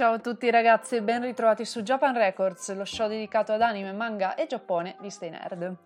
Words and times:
Ciao 0.00 0.14
a 0.14 0.18
tutti 0.18 0.50
ragazzi 0.50 0.96
e 0.96 1.02
ben 1.02 1.20
ritrovati 1.20 1.66
su 1.66 1.82
Japan 1.82 2.14
Records, 2.14 2.74
lo 2.74 2.86
show 2.86 3.06
dedicato 3.06 3.52
ad 3.52 3.60
anime, 3.60 3.92
manga 3.92 4.34
e 4.34 4.46
Giappone 4.46 4.96
di 4.98 5.10
Stay 5.10 5.28
Nerd. 5.28 5.76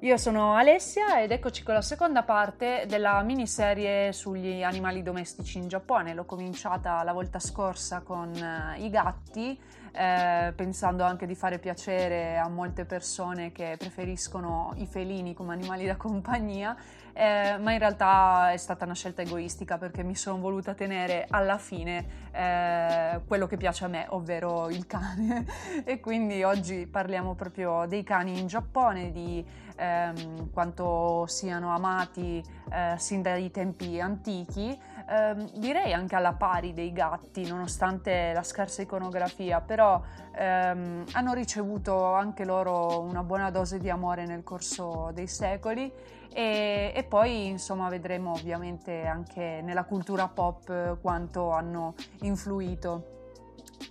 Io 0.00 0.16
sono 0.16 0.56
Alessia 0.56 1.22
ed 1.22 1.30
eccoci 1.30 1.62
con 1.62 1.74
la 1.74 1.80
seconda 1.80 2.24
parte 2.24 2.86
della 2.88 3.22
miniserie 3.22 4.12
sugli 4.12 4.64
animali 4.64 5.04
domestici 5.04 5.58
in 5.58 5.68
Giappone. 5.68 6.12
L'ho 6.12 6.24
cominciata 6.24 7.04
la 7.04 7.12
volta 7.12 7.38
scorsa 7.38 8.00
con 8.00 8.32
uh, 8.34 8.82
i 8.82 8.90
gatti, 8.90 9.56
eh, 9.92 10.52
pensando 10.56 11.04
anche 11.04 11.26
di 11.26 11.36
fare 11.36 11.60
piacere 11.60 12.38
a 12.38 12.48
molte 12.48 12.84
persone 12.84 13.52
che 13.52 13.76
preferiscono 13.78 14.72
i 14.78 14.86
felini 14.86 15.34
come 15.34 15.52
animali 15.52 15.86
da 15.86 15.94
compagnia 15.94 16.76
eh, 17.12 17.56
ma 17.58 17.72
in 17.72 17.78
realtà 17.78 18.52
è 18.52 18.56
stata 18.56 18.84
una 18.84 18.94
scelta 18.94 19.22
egoistica 19.22 19.78
perché 19.78 20.02
mi 20.02 20.14
sono 20.14 20.38
voluta 20.38 20.74
tenere 20.74 21.26
alla 21.28 21.58
fine 21.58 22.30
eh, 22.32 23.20
quello 23.26 23.46
che 23.46 23.56
piace 23.56 23.84
a 23.84 23.88
me, 23.88 24.06
ovvero 24.10 24.68
il 24.70 24.86
cane. 24.86 25.46
e 25.84 26.00
quindi 26.00 26.42
oggi 26.42 26.86
parliamo 26.86 27.34
proprio 27.34 27.84
dei 27.86 28.02
cani 28.02 28.38
in 28.38 28.46
Giappone, 28.46 29.10
di 29.10 29.44
ehm, 29.76 30.50
quanto 30.50 31.26
siano 31.26 31.74
amati 31.74 32.42
eh, 32.70 32.94
sin 32.96 33.22
dai 33.22 33.50
tempi 33.50 34.00
antichi. 34.00 34.78
Eh, 35.08 35.50
direi 35.54 35.92
anche 35.92 36.14
alla 36.14 36.34
pari 36.34 36.72
dei 36.72 36.92
gatti, 36.92 37.46
nonostante 37.46 38.32
la 38.32 38.42
scarsa 38.42 38.82
iconografia, 38.82 39.60
però 39.60 40.00
ehm, 40.34 41.04
hanno 41.12 41.32
ricevuto 41.32 42.12
anche 42.12 42.44
loro 42.44 43.00
una 43.00 43.22
buona 43.22 43.50
dose 43.50 43.78
di 43.78 43.90
amore 43.90 44.26
nel 44.26 44.42
corso 44.42 45.10
dei 45.12 45.26
secoli 45.26 45.92
e, 46.32 46.92
e, 46.94 47.04
poi 47.04 47.48
insomma 47.48 47.88
vedremo 47.88 48.32
ovviamente 48.32 49.04
anche 49.04 49.60
nella 49.62 49.84
cultura 49.84 50.28
pop 50.28 50.98
quanto 51.00 51.50
hanno 51.50 51.94
influito. 52.20 53.08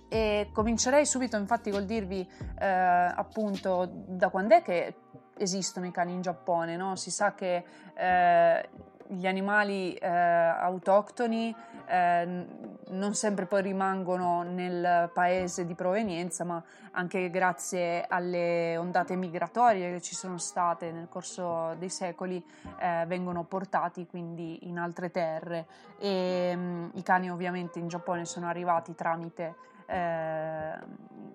E 0.08 0.48
comincerei 0.52 1.06
subito 1.06 1.36
infatti 1.36 1.70
col 1.70 1.84
dirvi 1.84 2.26
eh, 2.58 2.66
appunto 2.66 3.88
da 4.06 4.28
quando 4.30 4.54
è 4.56 4.62
che 4.62 4.96
esistono 5.36 5.86
i 5.86 5.90
cani 5.90 6.12
in 6.12 6.20
Giappone, 6.20 6.76
no? 6.76 6.96
Si 6.96 7.10
sa 7.10 7.34
che 7.34 7.64
eh, 7.94 8.68
gli 9.08 9.26
animali 9.26 9.94
eh, 9.94 10.06
autoctoni 10.08 11.54
eh, 11.86 12.46
non 12.88 13.14
sempre 13.14 13.46
poi 13.46 13.62
rimangono 13.62 14.42
nel 14.42 15.10
paese 15.12 15.66
di 15.66 15.74
provenienza, 15.74 16.44
ma 16.44 16.62
anche 16.92 17.30
grazie 17.30 18.04
alle 18.08 18.76
ondate 18.76 19.16
migratorie 19.16 19.92
che 19.92 20.00
ci 20.00 20.14
sono 20.14 20.38
state 20.38 20.90
nel 20.90 21.08
corso 21.08 21.74
dei 21.78 21.88
secoli 21.88 22.42
eh, 22.78 23.04
vengono 23.06 23.44
portati 23.44 24.06
quindi 24.06 24.66
in 24.68 24.78
altre 24.78 25.10
terre. 25.10 25.66
E 25.98 26.54
mh, 26.54 26.60
mm, 26.60 26.88
i 26.94 27.02
cani 27.02 27.30
ovviamente 27.30 27.78
in 27.78 27.88
Giappone 27.88 28.24
sono 28.24 28.46
arrivati 28.46 28.94
tramite 28.94 29.54
eh, 29.86 30.72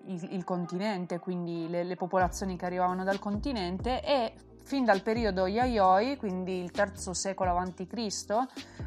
il, 0.06 0.28
il, 0.32 0.44
continente, 0.44 1.18
quindi 1.18 1.68
le, 1.68 1.84
le 1.84 1.96
popolazioni 1.96 2.56
che 2.56 2.66
arrivavano 2.66 3.04
dal 3.04 3.18
continente 3.18 4.02
e 4.02 4.32
fin 4.68 4.84
dal 4.84 5.00
periodo 5.00 5.46
Yayoi, 5.46 6.18
quindi 6.18 6.62
il 6.62 6.70
III 6.76 7.14
secolo 7.14 7.56
a.C., 7.56 7.86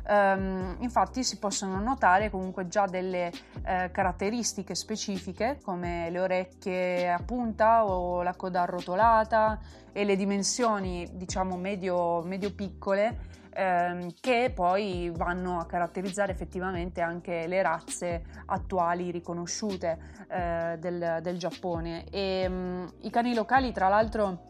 ehm, 0.08 0.76
infatti 0.78 1.24
si 1.24 1.40
possono 1.40 1.80
notare 1.80 2.30
comunque 2.30 2.68
già 2.68 2.86
delle 2.86 3.32
eh, 3.66 3.90
caratteristiche 3.92 4.76
specifiche 4.76 5.58
come 5.64 6.12
le 6.12 6.20
orecchie 6.20 7.12
a 7.12 7.18
punta 7.26 7.84
o 7.86 8.22
la 8.22 8.36
coda 8.36 8.62
arrotolata 8.62 9.60
e 9.92 10.04
le 10.04 10.16
dimensioni 10.16 11.10
diciamo 11.14 11.58
medio, 11.58 12.22
medio 12.22 12.54
piccole 12.54 13.18
ehm, 13.50 14.14
che 14.20 14.52
poi 14.54 15.12
vanno 15.16 15.58
a 15.58 15.66
caratterizzare 15.66 16.32
effettivamente 16.32 17.02
anche 17.02 17.48
le 17.48 17.60
razze 17.64 18.24
attuali 18.46 19.10
riconosciute 19.10 19.98
eh, 20.30 20.78
del, 20.80 21.22
del, 21.24 21.38
Giappone 21.40 22.06
e 22.12 22.48
mh, 22.48 22.54
mm, 22.54 22.86
i 23.00 23.10
cani 23.10 23.34
locali 23.34 23.72
tra 23.72 23.88
l'altro 23.88 24.50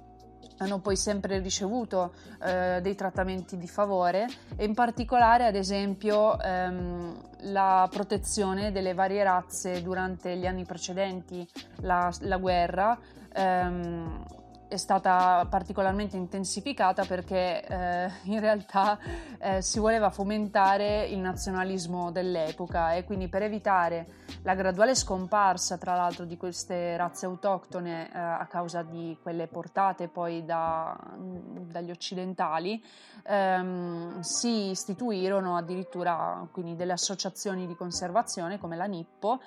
hanno 0.61 0.79
poi 0.79 0.95
sempre 0.95 1.39
ricevuto 1.39 2.13
eh, 2.43 2.79
dei 2.81 2.95
trattamenti 2.95 3.57
di 3.57 3.67
favore 3.67 4.27
e 4.55 4.65
in 4.65 4.73
particolare 4.73 5.45
ad 5.45 5.55
esempio 5.55 6.39
ehm, 6.39 7.29
la 7.51 7.87
protezione 7.91 8.71
delle 8.71 8.93
varie 8.93 9.23
razze 9.23 9.81
durante 9.81 10.37
gli 10.37 10.45
anni 10.45 10.63
precedenti 10.65 11.47
la, 11.81 12.11
la 12.21 12.37
guerra 12.37 12.97
ehm, 13.33 14.23
è 14.71 14.77
stata 14.77 15.45
particolarmente 15.49 16.15
intensificata 16.15 17.03
perché 17.03 17.61
eh, 17.61 18.09
in 18.23 18.39
realtà 18.39 18.97
eh, 19.37 19.61
si 19.61 19.79
voleva 19.79 20.09
fomentare 20.09 21.07
il 21.07 21.19
nazionalismo 21.19 22.09
dell'epoca 22.09 22.93
e 22.93 23.03
quindi 23.03 23.27
per 23.27 23.43
evitare 23.43 24.07
la 24.43 24.55
graduale 24.55 24.95
scomparsa 24.95 25.77
tra 25.77 25.95
l'altro 25.95 26.23
di 26.23 26.37
queste 26.37 26.95
razze 26.95 27.25
autoctone 27.25 28.07
eh, 28.07 28.17
a 28.17 28.47
causa 28.49 28.81
di 28.81 29.17
quelle 29.21 29.47
portate 29.47 30.07
poi 30.07 30.45
da, 30.45 30.97
dagli 31.17 31.91
occidentali 31.91 32.81
ehm, 33.23 34.21
si 34.21 34.69
istituirono 34.69 35.57
addirittura 35.57 36.47
quindi 36.49 36.77
delle 36.77 36.93
associazioni 36.93 37.67
di 37.67 37.75
conservazione 37.75 38.57
come 38.57 38.77
la 38.77 38.85
Nippo 38.85 39.41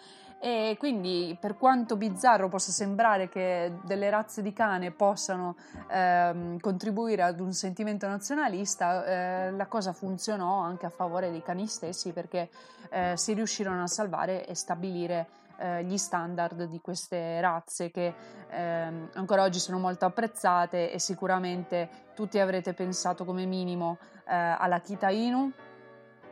e 0.45 0.77
quindi 0.79 1.35
per 1.41 1.57
quanto 1.57 1.97
bizzarro 1.97 2.51
possa 2.51 2.71
sembrare 2.71 3.31
che 3.31 3.79
delle 3.83 4.11
razze 4.11 4.43
di 4.43 4.53
cane 4.53 4.91
possano 4.91 5.57
ehm, 5.89 6.61
contribuire 6.61 7.23
ad 7.23 7.41
un 7.41 7.55
sentimento 7.55 8.07
nazionalista, 8.07 9.07
eh, 9.07 9.51
la 9.53 9.65
cosa 9.65 9.95
funzionò 9.95 10.59
anche 10.59 10.85
a 10.85 10.91
favore 10.91 11.31
dei 11.31 11.43
cani 11.43 11.67
stessi 11.67 12.13
perché 12.13 12.51
eh, 12.91 13.15
si 13.17 13.33
riuscirono 13.33 13.85
a 13.85 13.87
salvare 13.87 14.47
e 14.47 14.55
stabilire 14.55 15.29
eh, 15.57 15.83
gli 15.85 15.97
standard 15.97 16.65
di 16.65 16.79
queste 16.79 17.41
razze 17.41 17.91
che 17.91 18.13
ehm, 18.51 19.13
ancora 19.15 19.45
oggi 19.45 19.59
sono 19.59 19.79
molto 19.79 20.05
apprezzate 20.05 20.93
e 20.93 20.99
sicuramente 20.99 21.89
tutti 22.15 22.39
avrete 22.39 22.75
pensato 22.75 23.25
come 23.25 23.47
minimo 23.47 23.97
eh, 24.27 24.35
alla 24.35 24.81
Kita 24.81 25.09
Inu 25.09 25.51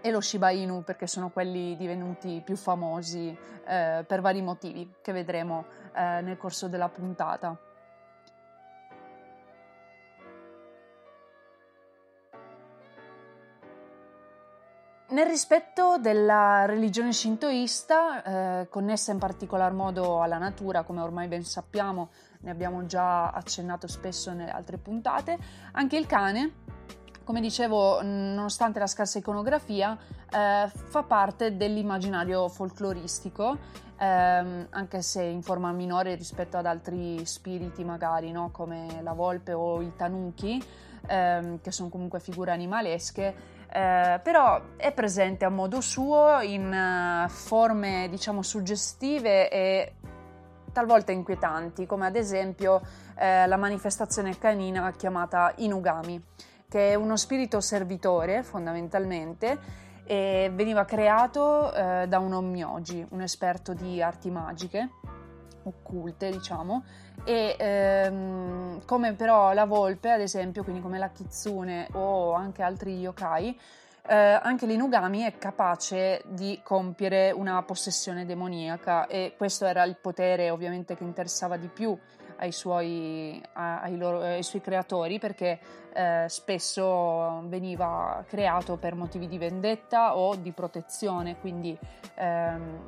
e 0.03 0.11
lo 0.11 0.21
Shiba 0.21 0.51
Inu 0.51 0.83
perché 0.83 1.07
sono 1.07 1.31
quelli 1.31 1.77
divenuti 1.77 2.43
più 2.45 2.57
famosi 2.57 3.35
eh, 3.65 4.05
per 4.07 4.21
vari 4.21 4.43
motivi 4.43 4.97
che 5.01 5.13
vedremo 5.13 5.65
eh, 5.95 6.21
nel 6.21 6.37
corso 6.37 6.69
della 6.69 6.89
puntata. 6.89 7.57
Nel 15.11 15.27
rispetto 15.27 15.99
della 15.99 16.65
religione 16.65 17.13
shintoista, 17.13 18.61
eh, 18.63 18.69
connessa 18.71 19.13
in 19.13 19.19
particolar 19.19 19.73
modo 19.73 20.23
alla 20.23 20.39
natura, 20.39 20.84
come 20.84 21.03
ormai 21.03 21.29
ben 21.29 21.45
sappiamo, 21.45 22.11
ne 22.41 22.51
abbiamo 22.51 22.87
già 22.87 23.29
accennato 23.31 23.87
spesso 23.87 24.33
nelle 24.33 24.51
altre 24.51 24.79
puntate, 24.79 25.39
anche 25.73 25.99
il 25.99 26.07
cane 26.07 26.53
come 27.32 27.44
dicevo, 27.44 28.03
nonostante 28.03 28.78
la 28.78 28.87
scarsa 28.87 29.16
iconografia, 29.16 29.97
eh, 30.30 30.68
fa 30.68 31.03
parte 31.03 31.57
dell'immaginario 31.57 32.47
folcloristico, 32.51 33.57
ehm, 33.97 34.66
anche 34.68 35.01
se 35.01 35.22
in 35.22 35.41
forma 35.41 35.72
minore 35.72 36.15
rispetto 36.15 36.59
ad 36.59 36.66
altri 36.66 37.24
spiriti, 37.24 37.84
magari 37.84 38.30
no? 38.33 38.51
come 38.53 39.01
la 39.01 39.15
volpe 39.15 39.54
o 39.54 39.80
il 39.80 39.97
tanuki, 39.97 40.62
ehm, 41.07 41.62
che 41.62 41.72
sono 41.72 41.89
comunque 41.89 42.21
figure 42.21 42.51
animalesche. 42.51 43.34
Eh, 43.72 44.21
però 44.22 44.60
è 44.77 44.92
presente 44.92 45.47
a 45.47 45.48
modo 45.48 45.80
suo 45.80 46.41
in 46.42 46.71
uh, 46.71 47.30
forme 47.30 48.09
diciamo 48.10 48.42
suggestive 48.42 49.48
e 49.48 49.95
talvolta 50.71 51.12
inquietanti, 51.12 51.86
come 51.86 52.04
ad 52.04 52.16
esempio 52.16 52.83
eh, 53.16 53.47
la 53.47 53.57
manifestazione 53.57 54.36
canina 54.36 54.91
chiamata 54.92 55.54
Inugami 55.57 56.22
che 56.72 56.92
è 56.92 56.95
uno 56.95 57.19
spirito 57.19 57.60
servitore 57.60 58.42
fondamentalmente 58.42 59.59
e 60.04 60.51
veniva 60.54 60.86
creato 60.86 61.71
eh, 61.71 62.07
da 62.09 62.19
un 62.19 62.33
ommyoji, 62.33 63.09
un 63.10 63.21
esperto 63.21 63.74
di 63.74 64.01
arti 64.01 64.30
magiche 64.30 64.89
occulte, 65.65 66.30
diciamo, 66.30 66.83
e 67.24 67.57
ehm, 67.59 68.86
come 68.86 69.13
però 69.13 69.53
la 69.53 69.66
volpe, 69.66 70.13
ad 70.13 70.22
esempio, 70.22 70.65
quindi 70.65 70.80
come 70.80 70.98
la 70.98 71.10
kitsune 71.10 71.89
o 71.92 72.33
anche 72.33 72.63
altri 72.63 72.98
yokai, 72.98 73.60
eh, 74.09 74.15
anche 74.15 74.65
l'inugami 74.65 75.21
è 75.21 75.36
capace 75.36 76.22
di 76.27 76.59
compiere 76.65 77.33
una 77.33 77.63
possessione 77.65 78.24
demoniaca 78.24 79.07
e 79.07 79.34
questo 79.36 79.66
era 79.66 79.84
il 79.84 79.97
potere 80.01 80.48
ovviamente 80.48 80.97
che 80.97 81.04
interessava 81.04 81.59
di 81.59 81.69
più 81.69 81.97
ai 82.42 82.50
suoi, 82.53 83.41
ai 83.53 83.97
loro, 83.97 84.21
ai 84.21 84.42
suoi 84.42 84.60
creatori 84.60 85.18
perché 85.21 85.59
eh, 85.92 86.24
spesso 86.28 87.42
veniva 87.47 88.24
creato 88.27 88.77
per 88.77 88.97
motivi 88.97 89.28
di 89.28 89.39
vendetta 89.39 90.16
o 90.16 90.34
di 90.34 90.50
protezione, 90.50 91.39
quindi 91.39 91.78
ehm, 92.16 92.78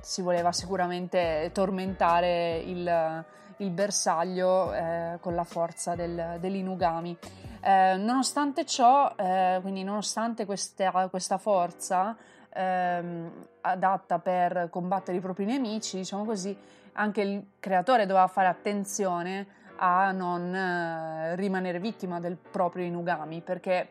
si 0.00 0.22
voleva 0.22 0.52
sicuramente 0.52 1.50
tormentare 1.52 2.56
il, 2.64 3.24
il 3.58 3.70
bersaglio 3.70 4.72
eh, 4.72 5.18
con 5.20 5.34
la 5.34 5.44
forza 5.44 5.94
del, 5.94 6.38
dell'inugami. 6.40 7.16
Eh, 7.60 7.96
nonostante 7.96 8.64
ciò, 8.64 9.12
eh, 9.16 9.58
quindi 9.60 9.84
nonostante 9.84 10.46
questa, 10.46 11.08
questa 11.08 11.36
forza 11.36 12.16
ehm, 12.50 13.30
adatta 13.60 14.18
per 14.18 14.68
combattere 14.70 15.18
i 15.18 15.20
propri 15.20 15.44
nemici, 15.44 15.98
diciamo 15.98 16.24
così, 16.24 16.56
anche 16.94 17.20
il 17.20 17.46
creatore 17.60 18.06
doveva 18.06 18.26
fare 18.26 18.48
attenzione 18.48 19.46
a 19.76 20.12
non 20.12 20.54
eh, 20.54 21.36
rimanere 21.36 21.80
vittima 21.80 22.20
del 22.20 22.36
proprio 22.36 22.84
inugami 22.84 23.40
perché 23.40 23.90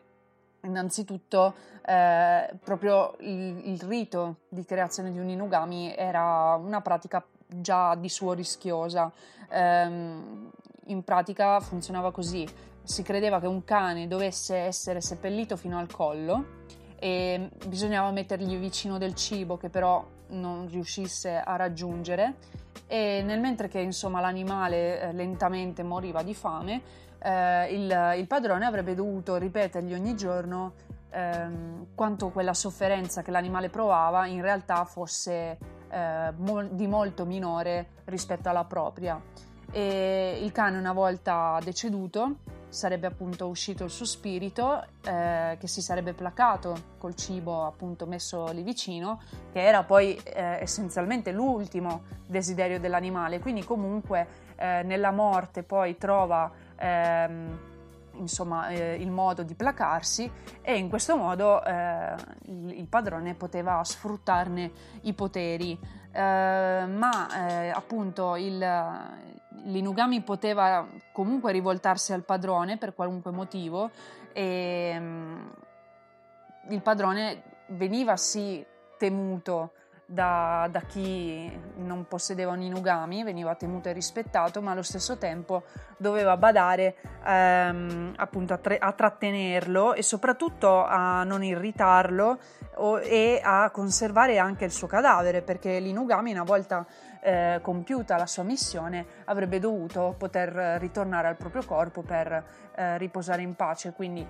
innanzitutto 0.62 1.54
eh, 1.84 2.50
proprio 2.62 3.14
il, 3.20 3.68
il, 3.68 3.82
rito 3.82 4.36
di 4.48 4.64
creazione 4.64 5.12
di 5.12 5.18
un 5.18 5.28
inugami 5.28 5.94
era 5.94 6.54
una 6.54 6.80
pratica 6.80 7.24
già 7.46 7.94
di 7.94 8.08
suo 8.08 8.32
rischiosa. 8.32 9.12
Ehm, 9.50 10.50
in 10.86 11.04
pratica 11.04 11.60
funzionava 11.60 12.10
così. 12.12 12.46
Si 12.82 13.02
credeva 13.02 13.40
che 13.40 13.46
un 13.46 13.64
cane 13.64 14.06
dovesse 14.06 14.56
essere 14.56 15.00
seppellito 15.00 15.56
fino 15.56 15.78
al 15.78 15.90
collo 15.90 16.62
e 16.98 17.50
bisognava 17.66 18.10
mettergli 18.10 18.56
vicino 18.58 18.98
del 18.98 19.14
cibo 19.14 19.56
che 19.56 19.68
però 19.68 20.04
non 20.28 20.68
riuscisse 20.68 21.36
a 21.36 21.56
raggiungere 21.56 22.34
e 22.86 23.22
nel 23.24 23.40
mentre 23.40 23.68
che 23.68 23.80
insomma 23.80 24.20
l'animale 24.20 25.00
eh, 25.00 25.12
lentamente 25.12 25.82
moriva 25.82 26.22
di 26.22 26.34
fame 26.34 26.82
eh, 27.18 27.74
il, 27.74 28.14
il, 28.18 28.26
padrone 28.26 28.66
avrebbe 28.66 28.94
dovuto 28.94 29.36
ripetergli 29.36 29.94
ogni 29.94 30.14
giorno 30.14 30.74
ehm, 31.10 31.86
quanto 31.94 32.28
quella 32.28 32.52
sofferenza 32.52 33.22
che 33.22 33.30
l'animale 33.30 33.70
provava 33.70 34.26
in 34.26 34.42
realtà 34.42 34.84
fosse 34.84 35.56
eh, 35.88 36.32
mol- 36.36 36.70
di 36.72 36.86
molto 36.86 37.24
minore 37.24 37.86
rispetto 38.04 38.48
alla 38.48 38.64
propria. 38.64 39.20
E 39.70 40.38
il 40.42 40.52
cane 40.52 40.76
una 40.76 40.92
volta 40.92 41.58
deceduto 41.62 42.36
sarebbe 42.74 43.06
appunto 43.06 43.46
uscito 43.46 43.84
il 43.84 43.90
suo 43.90 44.04
spirito 44.04 44.84
eh, 45.04 45.56
che 45.58 45.68
si 45.68 45.80
sarebbe 45.80 46.12
placato 46.12 46.92
col 46.98 47.14
cibo 47.14 47.64
appunto 47.64 48.04
messo 48.04 48.50
lì 48.50 48.62
vicino 48.62 49.22
che 49.52 49.62
era 49.62 49.84
poi 49.84 50.16
eh, 50.16 50.58
essenzialmente 50.60 51.30
l'ultimo 51.30 52.02
desiderio 52.26 52.80
dell'animale. 52.80 53.38
Quindi 53.38 53.64
comunque 53.64 54.26
eh, 54.56 54.82
nella 54.82 55.12
morte 55.12 55.62
poi 55.62 55.96
trova 55.96 56.50
ehm, 56.76 57.58
insomma 58.16 58.68
eh, 58.68 58.94
il 58.94 59.10
modo 59.10 59.42
di 59.42 59.54
placarsi 59.54 60.30
e 60.60 60.76
in 60.76 60.88
questo 60.88 61.16
modo 61.16 61.64
eh, 61.64 62.14
il, 62.46 62.86
padrone 62.88 63.34
poteva 63.34 63.82
sfruttarne 63.84 64.70
i 65.02 65.12
poteri. 65.12 65.78
Eh, 66.10 66.86
ma 66.86 67.26
appunto 67.72 68.36
il 68.36 68.62
l'inugami 69.64 70.20
poteva 70.22 70.86
comunque 71.12 71.52
rivoltarsi 71.52 72.12
al 72.12 72.24
padrone 72.24 72.76
per 72.76 72.94
qualunque 72.94 73.30
motivo 73.30 73.90
e 74.32 74.96
um, 74.98 75.52
il 76.68 76.82
padrone 76.82 77.42
veniva 77.68 78.16
sì 78.16 78.64
temuto 78.98 79.72
da, 80.06 80.68
da, 80.70 80.80
chi 80.80 81.50
non 81.76 82.06
possedeva 82.06 82.52
un 82.52 82.60
inugami, 82.60 83.24
veniva 83.24 83.54
temuto 83.54 83.88
e 83.88 83.92
rispettato, 83.92 84.60
ma 84.60 84.72
allo 84.72 84.82
stesso 84.82 85.16
tempo 85.16 85.64
doveva 85.96 86.36
badare 86.36 86.96
ehm, 87.24 88.12
appunto 88.16 88.52
a, 88.52 88.58
tre, 88.58 88.78
a, 88.78 88.92
trattenerlo 88.92 89.94
e 89.94 90.02
soprattutto 90.02 90.84
a 90.84 91.24
non 91.24 91.42
irritarlo 91.42 92.38
o, 92.76 93.00
e 93.00 93.40
a 93.42 93.70
conservare 93.70 94.38
anche 94.38 94.66
il 94.66 94.72
suo 94.72 94.86
cadavere, 94.86 95.42
perché 95.42 95.78
l'inugami 95.78 96.32
una 96.32 96.44
volta 96.44 96.86
eh, 97.24 97.58
compiuta 97.62 98.18
la 98.18 98.26
sua 98.26 98.42
missione 98.42 99.06
avrebbe 99.24 99.58
dovuto 99.58 100.14
poter 100.18 100.78
ritornare 100.78 101.26
al 101.26 101.36
proprio 101.36 101.64
corpo 101.64 102.02
per 102.02 102.44
eh, 102.74 102.98
riposare 102.98 103.40
in 103.40 103.54
pace, 103.54 103.92
quindi 103.92 104.26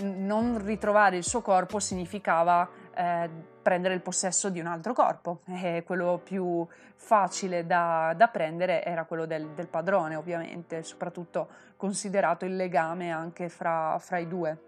non 0.00 0.62
ritrovare 0.62 1.16
il 1.16 1.24
suo 1.24 1.40
corpo 1.40 1.78
significava 1.78 2.68
eh, 2.94 3.30
prendere 3.62 3.94
il 3.94 4.00
possesso 4.00 4.50
di 4.50 4.58
un 4.58 4.66
altro 4.66 4.92
corpo 4.92 5.40
e 5.62 5.84
quello 5.86 6.20
più 6.22 6.66
facile 6.96 7.64
da, 7.64 8.12
da 8.16 8.26
prendere 8.26 8.84
era 8.84 9.04
quello 9.04 9.24
del, 9.24 9.50
del, 9.54 9.68
padrone 9.68 10.16
ovviamente, 10.16 10.82
soprattutto 10.82 11.48
considerato 11.76 12.44
il 12.44 12.56
legame 12.56 13.12
anche 13.12 13.48
fra, 13.48 13.96
fra 14.00 14.18
i 14.18 14.26
due. 14.26 14.67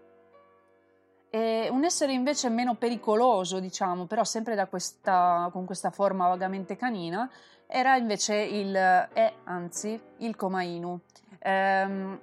E 1.33 1.69
un 1.71 1.85
essere 1.85 2.11
invece 2.11 2.49
meno 2.49 2.75
pericoloso, 2.75 3.61
diciamo, 3.61 4.05
però 4.05 4.25
sempre 4.25 4.67
questa, 4.67 5.47
con 5.53 5.63
questa 5.65 5.89
forma 5.89 6.27
vagamente 6.27 6.75
canina, 6.75 7.31
era 7.67 7.95
invece 7.95 8.35
il, 8.35 8.75
è 8.75 9.33
anzi, 9.45 9.97
il 10.17 10.35
Koma 10.35 10.61
Inu. 10.61 10.99
Ehm, 11.39 12.19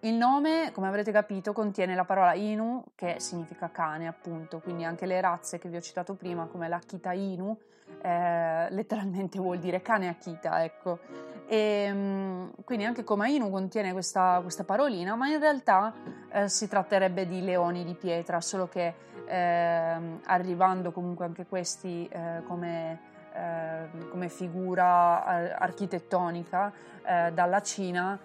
il 0.00 0.14
nome, 0.14 0.72
come 0.72 0.88
avrete 0.88 1.12
capito, 1.12 1.52
contiene 1.52 1.94
la 1.94 2.04
parola 2.04 2.34
Inu, 2.34 2.84
che 2.96 3.20
significa 3.20 3.70
cane, 3.70 4.08
appunto, 4.08 4.58
quindi 4.58 4.82
anche 4.82 5.06
le 5.06 5.20
razze 5.20 5.58
che 5.58 5.68
vi 5.68 5.76
ho 5.76 5.80
citato 5.80 6.14
prima, 6.14 6.46
come 6.46 6.68
l'Akita 6.68 7.12
Inu, 7.12 7.56
eh, 8.02 8.70
letteralmente 8.70 9.38
vuol 9.38 9.58
dire 9.58 9.82
cane 9.82 10.08
Akita, 10.08 10.64
ecco. 10.64 10.98
E, 11.46 11.56
ehm, 11.88 12.50
quindi 12.64 12.84
anche 12.84 13.04
Komainu 13.04 13.50
contiene 13.50 13.92
questa, 13.92 14.40
questa, 14.42 14.64
parolina, 14.64 15.14
ma 15.14 15.28
in 15.28 15.38
realtà 15.40 15.92
eh, 16.30 16.48
si 16.48 16.68
tratterebbe 16.68 17.26
di 17.26 17.42
leoni 17.42 17.84
di 17.84 17.94
pietra, 17.94 18.40
solo 18.40 18.68
che 18.68 18.94
eh, 19.26 19.96
arrivando 20.24 20.92
comunque 20.92 21.24
anche 21.24 21.46
questi 21.46 22.08
eh, 22.08 22.42
come, 22.46 23.00
ehm, 23.34 24.08
come, 24.10 24.28
figura 24.28 25.24
architettonica 25.56 26.72
eh, 27.04 27.32
dalla 27.32 27.62
Cina, 27.62 28.18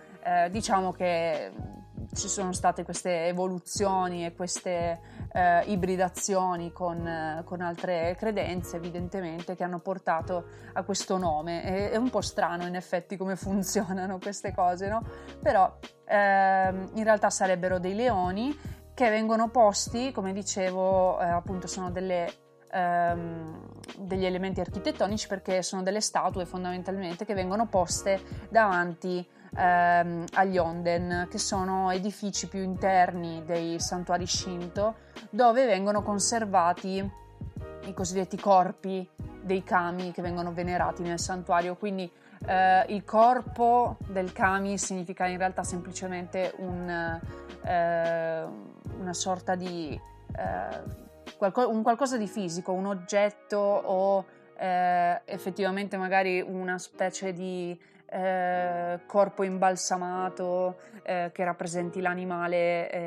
diciamo 0.50 0.94
che 0.94 1.52
ci 2.14 2.28
sono 2.28 2.54
state 2.54 2.84
queste 2.84 3.28
evoluzioni 3.28 4.26
e 4.26 4.34
queste 4.34 5.00
eh, 5.32 5.64
ibridazioni 5.66 6.72
con, 6.72 7.06
eh, 7.06 7.42
con, 7.46 7.62
altre 7.62 8.16
credenze, 8.18 8.78
evidentemente, 8.78 9.56
che 9.56 9.64
hanno 9.64 9.80
portato 9.80 10.46
a 10.74 10.84
questo 10.84 11.18
nome. 11.18 11.64
È, 11.64 11.92
è 11.92 11.96
un 11.96 12.10
po' 12.10 12.22
strano, 12.22 12.66
in 12.66 12.76
effetti, 12.76 13.18
come 13.18 13.36
funzionano 13.38 14.18
queste 14.20 14.54
cose, 14.54 14.88
no? 14.88 15.04
Però 15.42 15.78
eh, 16.06 16.68
in 16.94 17.04
realtà 17.04 17.30
sarebbero 17.30 17.80
dei 17.80 17.96
leoni 17.96 18.58
che 18.94 19.10
vengono 19.10 19.50
posti, 19.50 20.12
come 20.12 20.34
dicevo, 20.34 21.20
eh, 21.20 21.26
appunto, 21.26 21.68
sono 21.68 21.90
delle 21.90 22.42
ehm, 22.74 23.72
degli 23.98 24.26
elementi 24.26 24.60
architettonici 24.60 25.28
perché 25.28 25.62
sono 25.62 25.84
delle 25.84 26.02
statue 26.02 26.46
fondamentalmente 26.46 27.26
che 27.26 27.34
vengono 27.34 27.68
poste 27.68 28.22
davanti 28.50 29.26
ehm, 29.56 30.26
agli 30.34 30.58
Onden, 30.58 31.28
che 31.30 31.38
sono 31.38 31.92
edifici 31.92 32.48
più 32.48 32.62
interni 32.62 33.44
dei 33.46 33.80
santuari 33.80 34.26
Shinto, 34.26 34.96
dove 35.30 35.66
vengono 35.66 36.02
conservati 36.02 37.12
i 37.86 37.94
cosiddetti 37.94 38.38
corpi 38.38 39.08
dei 39.42 39.64
kami 39.64 40.12
che 40.12 40.22
vengono 40.22 40.54
venerati 40.54 41.02
nel 41.02 41.20
santuario. 41.20 41.76
Quindi 41.76 42.10
eh, 42.46 42.86
il 42.88 43.04
corpo 43.04 43.98
del 44.08 44.32
kami 44.32 44.78
significa 44.78 45.26
in 45.28 45.38
realtà 45.38 45.64
semplicemente 45.64 46.54
un, 46.58 47.20
eh, 47.64 48.44
una 49.00 49.14
sorta 49.14 49.56
di 49.56 50.00
eh, 50.36 51.02
qualco, 51.38 51.70
un 51.70 51.84
qualcosa 51.84 52.18
di 52.18 52.28
fisico, 52.28 52.72
un 52.72 52.86
oggetto 52.86 53.58
o 53.58 54.26
eh, 54.58 55.22
effettivamente 55.26 55.98
magari 55.98 56.42
una 56.42 56.78
specie 56.78 57.34
di 57.34 57.78
eh, 58.14 59.00
corpo 59.08 59.42
imbalsamato 59.42 60.78
eh, 61.02 61.32
che 61.34 61.44
rappresenti 61.44 62.00
l'animale 62.00 62.92
eh, 62.92 63.00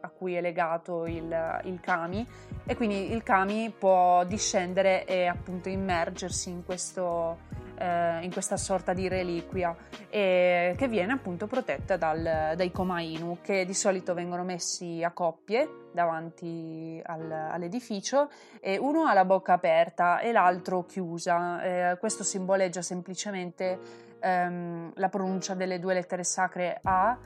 a 0.00 0.08
cui 0.08 0.34
è 0.34 0.40
legato 0.40 1.04
il, 1.04 1.60
il, 1.64 1.80
kami. 1.80 2.26
E 2.64 2.74
quindi 2.74 3.12
il 3.12 3.22
kami 3.22 3.70
può 3.76 4.24
discendere 4.24 5.04
e 5.04 5.26
appunto 5.26 5.68
immergersi 5.68 6.48
in 6.48 6.64
questo, 6.64 7.38
eh, 7.84 8.24
in 8.24 8.32
questa 8.32 8.56
sorta 8.56 8.94
di 8.94 9.08
reliquia 9.08 9.76
e 10.08 10.74
che 10.76 10.88
viene 10.88 11.12
appunto 11.12 11.46
protetta 11.46 11.96
dal, 11.96 12.54
dai 12.56 12.70
Koma 12.70 13.00
Inu 13.00 13.38
che 13.42 13.66
di 13.66 13.74
solito 13.74 14.14
vengono 14.14 14.42
messi 14.42 15.02
a 15.04 15.10
coppie 15.10 15.88
davanti 15.92 17.00
al, 17.04 17.30
all'edificio 17.30 18.30
e 18.60 18.78
uno 18.78 19.04
ha 19.04 19.12
la 19.12 19.24
bocca 19.24 19.52
aperta 19.52 20.20
e 20.20 20.32
l'altro 20.32 20.86
chiusa. 20.86 21.62
Eh, 21.62 21.98
questo 21.98 22.24
simboleggia 22.24 22.80
semplicemente 22.80 23.78
ehm, 24.18 24.92
la 24.94 25.08
pronuncia 25.10 25.54
delle 25.54 25.78
due 25.78 25.94
lettere 25.94 26.24
sacre 26.24 26.80
A 26.82 27.16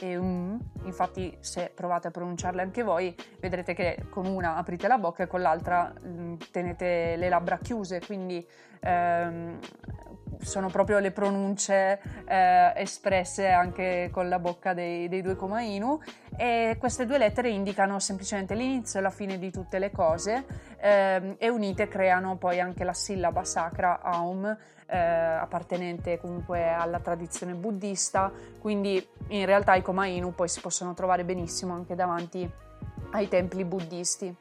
e 0.00 0.16
um. 0.16 0.58
Infatti, 0.84 1.36
se 1.40 1.70
provate 1.74 2.08
a 2.08 2.10
pronunciarle 2.10 2.62
anche 2.62 2.82
voi, 2.82 3.14
vedrete 3.40 3.74
che 3.74 4.04
con 4.10 4.26
una 4.26 4.56
aprite 4.56 4.88
la 4.88 4.98
bocca 4.98 5.24
e 5.24 5.26
con 5.26 5.40
l'altra 5.40 5.92
mm, 5.92 6.34
tenete 6.50 7.16
le 7.16 7.28
labbra 7.28 7.58
chiuse, 7.58 8.00
quindi 8.04 8.46
ehm, 8.80 9.58
sono 10.40 10.68
proprio 10.68 10.98
le 10.98 11.10
pronunce 11.10 12.00
eh, 12.26 12.72
espresse 12.76 13.48
anche 13.48 14.10
con 14.12 14.28
la 14.28 14.38
bocca 14.38 14.74
dei, 14.74 15.08
dei 15.08 15.22
due 15.22 15.34
Komainu 15.34 16.00
e 16.36 16.76
queste 16.78 17.06
due 17.06 17.18
lettere 17.18 17.48
indicano 17.48 17.98
semplicemente 17.98 18.54
l'inizio 18.54 18.98
e 18.98 19.02
la 19.02 19.10
fine 19.10 19.38
di 19.38 19.50
tutte 19.50 19.78
le 19.78 19.90
cose 19.90 20.44
eh, 20.78 21.34
e 21.38 21.48
unite 21.48 21.88
creano 21.88 22.36
poi 22.36 22.60
anche 22.60 22.84
la 22.84 22.92
sillaba 22.92 23.44
sacra 23.44 24.00
Aum 24.02 24.56
eh, 24.86 24.96
appartenente 24.96 26.18
comunque 26.20 26.68
alla 26.68 27.00
tradizione 27.00 27.54
buddista, 27.54 28.32
quindi 28.58 29.04
in 29.28 29.44
realtà 29.44 29.74
i 29.74 29.82
Koma 29.82 30.06
Inu 30.06 30.34
poi 30.34 30.48
si 30.48 30.60
possono 30.60 30.94
trovare 30.94 31.24
benissimo 31.24 31.74
anche 31.74 31.94
davanti 31.94 32.48
ai 33.10 33.28
templi 33.28 33.64
buddisti. 33.64 34.34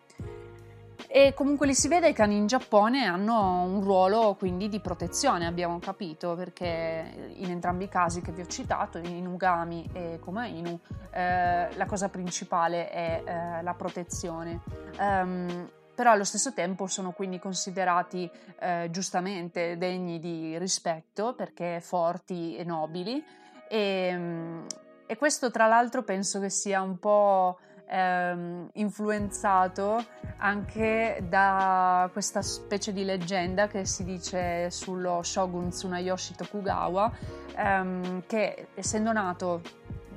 E 1.15 1.33
comunque 1.33 1.65
li 1.65 1.73
si 1.73 1.87
vede, 1.87 2.09
i 2.09 2.13
cani 2.13 2.35
in 2.35 2.45
Giappone 2.45 3.05
hanno 3.05 3.61
un 3.61 3.81
ruolo 3.81 4.35
quindi 4.37 4.67
di 4.67 4.81
protezione, 4.81 5.45
abbiamo 5.45 5.79
capito, 5.79 6.35
perché 6.35 7.31
in 7.35 7.51
entrambi 7.51 7.85
i 7.85 7.87
casi 7.87 8.19
che 8.19 8.33
vi 8.33 8.41
ho 8.41 8.45
citato, 8.47 8.97
in 8.97 9.25
Ugami 9.25 9.89
e 9.93 10.19
Koma 10.19 10.45
Inu, 10.45 10.77
eh, 11.11 11.73
la 11.73 11.85
cosa 11.85 12.09
principale 12.09 12.89
è 12.89 13.23
eh, 13.23 13.63
la 13.63 13.73
protezione. 13.75 14.59
Um, 14.99 15.69
però 15.95 16.11
allo 16.11 16.25
stesso 16.25 16.51
tempo 16.51 16.85
sono 16.85 17.11
quindi 17.13 17.39
considerati 17.39 18.29
eh, 18.59 18.89
giustamente 18.91 19.77
degni 19.77 20.19
di 20.19 20.57
rispetto 20.57 21.33
perché 21.33 21.79
forti 21.79 22.57
e 22.57 22.65
nobili 22.65 23.23
e, 23.69 24.13
mm, 24.13 24.65
e 25.05 25.15
questo 25.15 25.49
tra 25.49 25.65
l'altro 25.65 26.03
penso 26.03 26.41
che 26.41 26.49
sia 26.49 26.81
un 26.81 26.99
po' 26.99 27.57
ehm, 27.87 28.69
influenzato 28.73 30.03
anche 30.37 31.23
da 31.27 32.09
questa 32.11 32.41
specie 32.41 32.93
di 32.93 33.03
leggenda 33.03 33.67
che 33.67 33.85
si 33.85 34.03
dice 34.03 34.69
sullo 34.71 35.21
shogun 35.23 35.69
Tsunayoshi 35.69 36.35
Tokugawa 36.35 37.11
ehm, 37.55 38.23
che 38.27 38.67
essendo 38.73 39.11
nato 39.11 39.61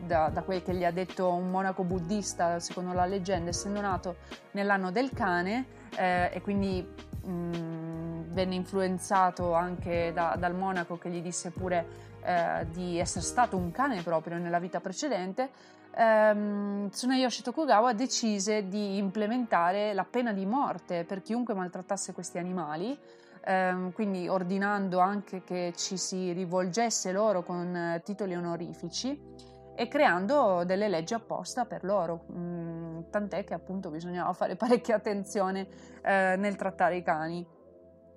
da, 0.04 0.28
da, 0.28 0.42
quel 0.42 0.62
che 0.62 0.74
gli 0.74 0.84
ha 0.84 0.90
detto 0.90 1.32
un 1.32 1.50
monaco 1.50 1.84
buddista, 1.84 2.58
secondo 2.60 2.92
la 2.94 3.04
leggenda, 3.04 3.50
essendo 3.50 3.80
nato 3.80 4.16
nell'anno 4.52 4.90
del 4.90 5.12
cane 5.12 5.66
eh, 5.96 6.30
e 6.32 6.40
quindi 6.40 6.86
mh, 7.22 7.30
mm, 7.30 8.22
venne 8.32 8.54
influenzato 8.54 9.52
anche 9.52 10.12
da, 10.14 10.36
dal 10.38 10.54
monaco 10.54 10.96
che 10.96 11.10
gli 11.10 11.20
disse 11.20 11.50
pure 11.50 12.06
eh, 12.22 12.66
di 12.70 12.98
essere 12.98 13.24
stato 13.24 13.56
un 13.56 13.70
cane 13.70 14.02
proprio 14.02 14.38
nella 14.38 14.58
vita 14.58 14.80
precedente, 14.80 15.50
ehm, 15.98 16.88
Tsunayoshi 16.90 17.42
Tokugawa 17.42 17.92
decise 17.92 18.68
di 18.68 18.96
implementare 18.96 19.92
la 19.92 20.04
pena 20.04 20.32
di 20.32 20.46
morte 20.46 21.04
per 21.04 21.22
chiunque 21.22 21.54
maltrattasse 21.54 22.12
questi 22.12 22.38
animali 22.38 22.98
ehm, 23.44 23.92
quindi 23.92 24.28
ordinando 24.28 24.98
anche 24.98 25.42
che 25.42 25.72
ci 25.76 25.96
si 25.96 26.32
rivolgesse 26.32 27.12
loro 27.12 27.42
con 27.42 27.74
eh, 27.74 28.02
titoli 28.04 28.34
onorifici 28.34 29.18
e 29.74 29.88
creando 29.88 30.64
delle 30.64 30.88
leggi 30.88 31.14
apposta 31.14 31.64
per 31.64 31.84
loro, 31.84 32.24
mm, 32.32 33.00
tant'è 33.10 33.44
che 33.44 33.54
appunto 33.54 33.90
bisognava 33.90 34.32
fare 34.32 34.56
parecchia 34.56 34.96
attenzione 34.96 35.68
eh, 36.02 36.34
nel 36.36 36.56
trattare 36.56 36.96
i 36.96 37.02
cani. 37.02 37.46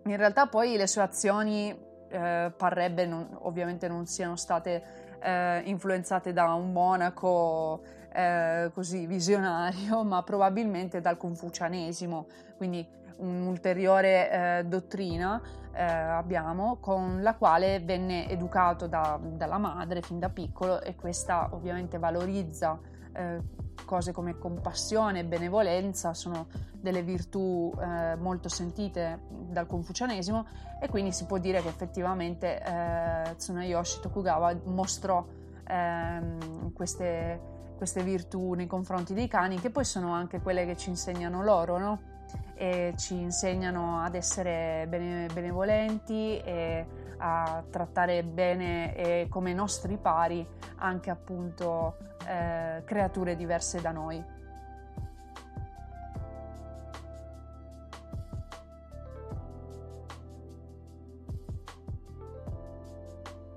In 0.06 0.18
realtà 0.18 0.48
poi 0.48 0.76
le 0.76 0.88
sue 0.88 1.04
azioni 1.04 1.70
eh, 2.10 2.52
parrebbe 2.58 3.06
non, 3.06 3.38
ovviamente 3.42 3.88
non 3.88 4.08
siano 4.08 4.36
state 4.36 5.01
eh, 5.22 5.62
influenzate 5.66 6.34
da 6.34 6.54
un 6.54 6.72
monaco 6.72 7.82
eh, 8.14 8.72
così 8.74 9.06
visionario, 9.06 10.04
ma 10.06 10.22
probabilmente 10.24 11.02
dal 11.02 11.18
confucianesimo, 11.18 12.28
quindi 12.58 12.86
un'ulteriore 13.18 14.32
eh, 14.32 14.64
dottrina 14.66 15.42
eh, 15.74 15.84
abbiamo 15.84 16.78
con 16.78 17.22
la 17.22 17.36
quale 17.36 17.80
venne 17.80 18.28
educato 18.28 18.88
da, 18.88 19.20
dalla 19.22 19.58
madre 19.58 20.02
fin 20.02 20.20
da 20.20 20.30
piccolo 20.30 20.82
e 20.82 20.96
questa 20.96 21.50
ovviamente 21.52 21.98
valorizza 21.98 22.80
eh, 23.14 23.40
cose 23.92 24.14
come 24.14 24.38
compassione 24.38 25.20
e 25.20 25.26
benevolenza, 25.26 26.14
sono 26.14 26.48
delle 26.72 27.04
virtù 27.04 27.74
eh, 27.78 28.16
molto 28.16 28.48
sentite 28.48 29.20
dal 29.50 29.68
confucianesimo 29.68 30.46
e 30.80 30.88
quindi 30.88 31.12
si 31.12 31.26
può 31.26 31.38
dire 31.40 31.62
che 31.62 31.68
effettivamente 31.68 32.64
eh, 32.64 33.36
Tsunayoshi 33.36 34.00
Tokugawa 34.00 34.58
mostrò 34.64 35.26
ehm, 35.68 36.72
queste, 36.72 37.42
queste 37.76 38.02
virtù 38.02 38.54
nei 38.54 38.68
confronti 38.68 39.14
dei 39.14 39.28
cani 39.28 39.60
che 39.60 39.72
poi 39.72 39.84
sono 39.84 40.14
anche 40.14 40.40
quelle 40.40 40.66
che 40.66 40.78
ci 40.78 40.88
insegnano 40.88 41.44
loro, 41.44 41.78
no? 41.78 42.00
e 42.54 42.94
ci 42.96 43.16
insegnano 43.16 44.00
ad 44.00 44.16
essere 44.16 44.86
bene, 44.88 45.28
benevolenti 45.34 46.38
e 46.38 46.86
a 47.22 47.64
trattare 47.70 48.24
bene 48.24 48.96
e 48.96 49.28
come 49.30 49.54
nostri 49.54 49.98
pari 49.98 50.46
anche 50.78 51.12
appunto 51.12 51.98
eh, 52.28 52.82
creature 52.84 53.36
diverse 53.36 53.80
da 53.80 53.92
noi. 53.92 54.40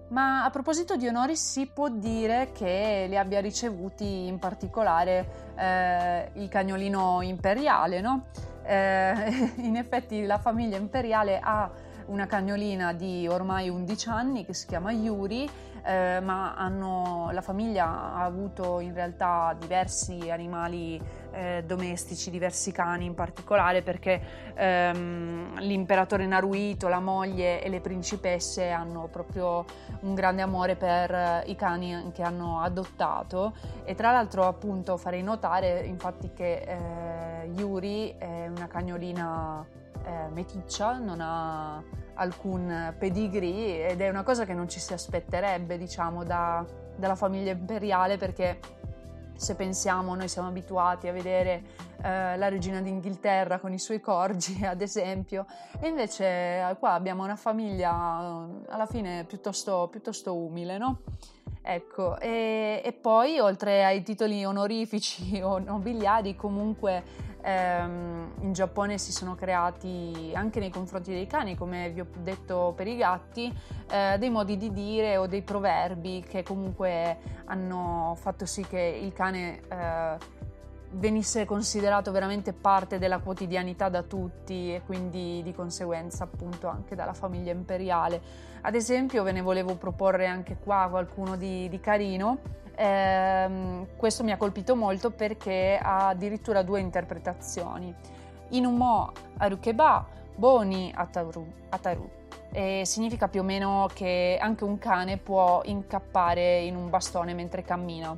Ma 0.09 0.44
a 0.44 0.50
proposito 0.50 0.94
di 0.94 1.09
onori 1.09 1.35
si 1.35 1.66
può 1.66 1.88
dire 1.88 2.50
che 2.52 3.06
li 3.09 3.16
abbia 3.16 3.40
ricevuti 3.40 4.28
in 4.28 4.38
particolare 4.38 5.52
eh, 5.56 6.30
il 6.35 6.49
cagnolino 6.49 7.21
imperiale, 7.23 8.00
no? 8.00 8.26
Eh, 8.62 9.52
in 9.59 9.75
effetti 9.76 10.25
la 10.25 10.38
famiglia 10.38 10.76
imperiale 10.76 11.40
ha 11.42 11.68
una 12.07 12.27
cagnolina 12.27 12.93
di 12.93 13.27
ormai 13.29 13.69
11 13.69 14.09
anni 14.09 14.45
che 14.45 14.55
si 14.55 14.67
chiama 14.67 14.93
Yuri, 14.93 15.49
eh, 15.87 16.21
ma 16.21 16.55
hanno, 16.55 17.29
la 17.33 17.43
famiglia 17.43 18.15
ha 18.15 18.25
avuto 18.25 18.81
in 18.81 18.95
realtà 18.95 19.55
diversi 19.59 20.31
animali 20.31 21.01
eh, 21.33 21.63
domestici, 21.67 22.31
diversi 22.31 22.73
cani 22.73 23.05
in 23.05 23.15
particolare 23.15 23.83
perché 23.83 24.21
ehm, 24.55 25.61
l'imperatore 25.61 26.27
Naruhito, 26.27 26.89
la 26.89 27.01
moglie 27.01 27.63
e 27.63 27.69
le 27.69 27.81
principesse 27.81 28.71
hanno 28.71 29.09
proprio 29.11 29.65
un 30.01 30.15
grande 30.15 30.43
amore 30.43 30.77
per 30.77 31.43
i 31.47 31.55
cani 31.55 32.11
che 32.13 32.23
hanno 32.23 32.61
adottato. 32.61 33.55
E 33.85 33.95
tra 33.95 34.11
l'altro 34.11 34.47
appunto 34.47 34.97
farei 34.97 35.23
notare 35.23 35.81
infatti 35.85 36.33
che 36.33 36.63
eh, 36.67 37.47
Yuri 37.57 38.15
è 38.17 38.47
una 38.47 38.67
cagnolina 38.67 39.83
eh, 40.05 40.29
meticcia, 40.31 40.99
non 40.99 41.21
ha 41.21 41.83
alcun 42.15 42.95
pedigree 42.99 43.89
ed 43.89 44.01
è 44.01 44.09
una 44.09 44.23
cosa 44.23 44.45
che 44.45 44.55
non 44.55 44.69
ci 44.69 44.79
si 44.79 44.93
aspetterebbe 44.93 45.77
diciamo 45.77 46.25
da, 46.25 46.65
dalla 46.97 47.17
famiglia 47.17 47.53
imperiale 47.53 48.17
perché 48.17 48.59
se 49.37 49.57
pensiamo 49.57 50.15
noi 50.15 50.29
siamo 50.29 50.49
abituati 50.49 51.09
a 51.09 51.13
vedere 51.13 51.63
eh, 52.03 52.37
la 52.37 52.49
regina 52.49 52.81
d'Inghilterra 52.81 53.59
con 53.59 53.73
i 53.73 53.79
suoi 53.79 54.01
corgi 54.01 54.63
ad 54.65 54.81
esempio 54.81 55.47
e 55.81 55.89
invece 55.89 56.25
eh, 56.25 56.77
qua 56.79 56.93
abbiamo 56.93 57.25
una 57.25 57.37
famiglia 57.37 58.21
eh, 58.21 58.71
alla 58.73 58.87
fine 58.87 59.25
piuttosto, 59.25 59.89
piuttosto 59.91 60.35
umile 60.35 60.79
no? 60.79 61.01
Ecco, 61.67 62.21
e, 62.21 62.83
e, 62.85 62.93
poi 62.93 63.39
oltre 63.39 63.87
ai 63.87 64.03
titoli 64.03 64.45
onorifici 64.45 65.41
o 65.41 65.59
nobiliari, 65.59 66.37
comunque 66.37 67.03
in 67.47 68.53
Giappone 68.53 68.97
si 68.99 69.13
sono 69.13 69.35
creati 69.35 70.33
anche 70.35 70.61
nei 70.61 70.71
confronti 70.71 71.13
dei 71.13 71.27
cani, 71.27 71.57
come 71.57 71.91
vi 71.91 72.01
ho 72.01 72.07
detto 72.19 72.73
per 72.75 72.87
i 72.87 72.97
gatti, 72.97 73.55
eh, 73.91 74.17
dei 74.19 74.31
modi 74.31 74.57
di 74.57 74.73
dire 74.73 75.17
o 75.17 75.27
dei 75.27 75.43
proverbi 75.43 76.25
che 76.27 76.43
comunque 76.43 77.19
hanno 77.45 78.17
fatto 78.19 78.47
sì 78.47 78.63
che 78.67 78.81
il 78.81 79.13
cane 79.13 79.61
eh, 79.69 80.17
venisse 80.93 81.45
considerato 81.45 82.11
veramente 82.13 82.53
parte 82.53 82.99
della 82.99 83.19
quotidianità 83.19 83.89
da 83.89 84.03
tutti 84.03 84.75
e 84.75 84.83
quindi 84.85 85.43
di 85.43 85.53
conseguenza 85.53 86.25
appunto 86.25 86.69
anche 86.69 86.95
dalla 86.95 87.15
famiglia 87.15 87.53
imperiale. 87.53 88.21
Ad 88.63 88.75
esempio 88.75 89.23
ve 89.23 89.33
ne 89.33 89.43
volevo 89.43 89.75
proporre 89.77 90.27
anche 90.27 90.57
qua 90.57 90.87
qualcuno 90.89 91.37
di, 91.37 91.69
di 91.69 91.81
carino. 91.81 92.63
Eh, 92.76 93.87
questo 93.97 94.25
mi 94.25 94.33
ha 94.33 94.37
colpito 94.37 94.75
molto 94.76 95.11
perché 95.11 95.78
ha 95.81 96.09
addirittura 96.09 96.62
due 96.62 96.81
interpretazioni. 96.81 97.95
Inumo 98.50 99.12
Arukeba, 99.38 100.07
Boni 100.35 100.93
Ataru. 100.95 101.47
ataru. 101.69 102.11
significa 102.83 103.28
più 103.28 103.40
o 103.40 103.45
meno 103.45 103.88
che 103.93 104.38
anche 104.40 104.64
un 104.64 104.78
cane 104.78 105.16
può 105.16 105.61
incappare 105.64 106.61
in 106.61 106.76
un 106.76 106.90
bastone 106.90 107.35
mentre 107.35 107.62
cammina. 107.62 108.16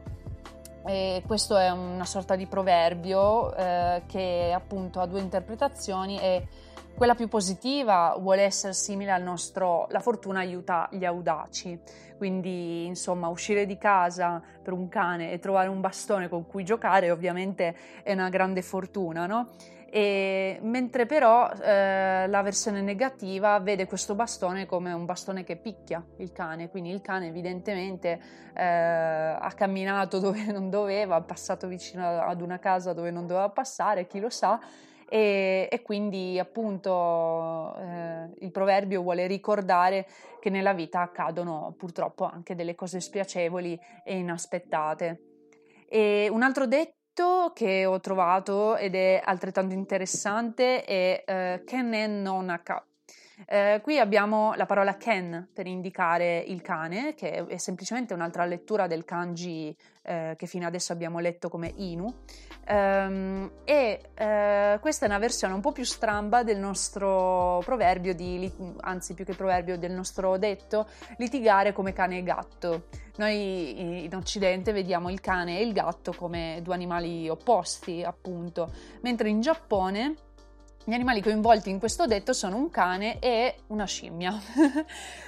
E 0.85 1.23
questo 1.27 1.57
è 1.57 1.69
una 1.71 2.05
sorta 2.05 2.37
di 2.37 2.47
proverbio 2.47 3.55
eh, 3.57 4.03
che 4.07 4.53
appunto 4.55 5.01
ha 5.01 5.07
due 5.07 5.21
interpretazioni 5.21 6.19
e 6.21 6.47
quella 6.97 7.15
più 7.15 7.29
positiva 7.29 8.17
vuole 8.19 8.43
essere 8.43 8.73
simile 8.73 9.13
al 9.13 9.23
nostro 9.23 9.87
la 9.91 10.01
fortuna 10.01 10.41
aiuta 10.41 10.89
gli 10.91 11.05
audaci. 11.05 11.79
Quindi, 12.17 12.87
insomma, 12.87 13.29
uscire 13.29 13.67
di 13.67 13.77
casa 13.77 14.43
per 14.63 14.73
un 14.73 14.89
cane 14.89 15.31
e 15.33 15.39
trovare 15.39 15.69
un 15.69 15.83
bastone 15.83 16.31
con 16.31 16.47
cui 16.47 16.65
giocare 16.65 17.11
ovviamente 17.11 17.77
è 18.03 18.13
una 18.13 18.31
grande 18.31 18.63
fortuna, 18.63 19.27
no? 19.27 19.51
E, 19.91 20.59
mentre 20.63 21.07
però 21.07 21.51
eh, 21.51 22.27
la 22.27 22.43
versione 22.43 22.81
negativa 22.81 23.59
vede 23.61 23.87
questo 23.87 24.15
bastone 24.15 24.67
come 24.67 24.93
un 24.93 25.05
bastone 25.05 25.45
che 25.45 25.57
picchia 25.57 26.05
il 26.17 26.33
cane, 26.33 26.71
quindi 26.71 26.91
il 26.91 27.03
cane 27.03 27.29
evidentemente 27.29 28.21
eh, 28.55 28.65
ha 28.65 29.53
camminato 29.55 30.19
dove 30.21 30.45
non 30.47 30.71
doveva, 30.71 31.17
ha 31.17 31.23
passato 31.23 31.67
vicino 31.67 32.07
ad 32.07 32.41
una 32.41 32.59
casa 32.59 32.95
dove 32.95 33.11
non 33.11 33.27
doveva 33.27 33.51
passare, 33.51 34.07
chi 34.07 34.19
lo 34.19 34.31
sa, 34.31 34.59
e, 35.09 35.69
e 35.71 35.83
quindi 35.83 36.39
appunto 36.39 37.77
eh, 37.77 38.29
il 38.41 38.51
proverbio 38.51 39.03
vuole 39.03 39.27
ricordare 39.27 40.07
che 40.41 40.51
nella 40.51 40.73
vita 40.73 41.01
accadono 41.01 41.75
purtroppo 41.77 42.25
anche 42.25 42.55
delle 42.55 42.75
cose 42.75 43.01
spiacevoli 43.01 43.79
e 44.05 44.17
inaspettate. 44.17 45.21
E 45.89 46.29
un 46.31 46.43
altro 46.43 46.67
detto 46.67 47.53
che 47.55 47.87
ho 47.87 47.99
trovato 48.01 48.77
ed 48.77 48.95
è 48.95 49.21
altrettanto 49.25 49.75
interessante 49.75 50.85
è 50.85 51.25
eh, 51.27 51.63
Ken 51.65 51.89
non 51.89 52.23
Nonaka. 52.23 52.85
Eh, 53.45 53.81
qui 53.83 53.99
abbiamo 53.99 54.55
la 54.55 54.65
parola 54.65 54.97
Ken 54.97 55.49
per 55.53 55.67
indicare 55.67 56.39
il 56.39 56.63
cane, 56.63 57.15
che 57.15 57.47
è 57.47 57.57
semplicemente 57.59 58.15
un'altra 58.15 58.47
lettura 58.47 58.87
del 58.87 59.05
kanji 59.05 59.77
eh, 60.03 60.35
che 60.39 60.47
fino 60.47 60.67
adesso 60.67 60.93
abbiamo 60.93 61.19
letto 61.19 61.49
come 61.49 61.73
Inu. 61.77 62.13
Um, 62.69 63.51
e 63.65 64.01
uh, 64.03 64.81
questa 64.81 65.05
è 65.05 65.09
una 65.09 65.19
versione 65.19 65.55
un 65.55 65.61
po' 65.61 65.71
più 65.71 65.85
stramba 65.85 66.43
del 66.43 66.59
nostro 66.59 67.63
proverbio, 67.65 68.13
di, 68.15 68.51
anzi 68.81 69.15
più 69.15 69.25
che 69.25 69.35
proverbio 69.35 69.79
del 69.79 69.93
nostro 69.93 70.37
detto, 70.37 70.89
litigare 71.19 71.73
come 71.73 71.93
cane 71.93 72.19
e 72.19 72.23
gatto. 72.23 72.87
Noi 73.17 74.05
in 74.05 74.15
Occidente 74.15 74.73
vediamo 74.73 75.11
il 75.11 75.21
cane 75.21 75.59
e 75.59 75.63
il 75.63 75.73
gatto 75.73 76.13
come 76.13 76.61
due 76.63 76.75
animali 76.75 77.29
opposti, 77.29 78.03
appunto, 78.03 78.73
mentre 79.03 79.29
in 79.29 79.41
Giappone 79.41 80.15
gli 80.89 80.95
animali 80.95 81.21
coinvolti 81.21 81.69
in 81.69 81.81
questo 81.81 82.07
detto 82.07 82.33
sono 82.33 82.57
un 82.57 82.71
cane 82.71 83.19
e 83.19 83.57
una 83.69 83.87
scimmia. 83.87 84.41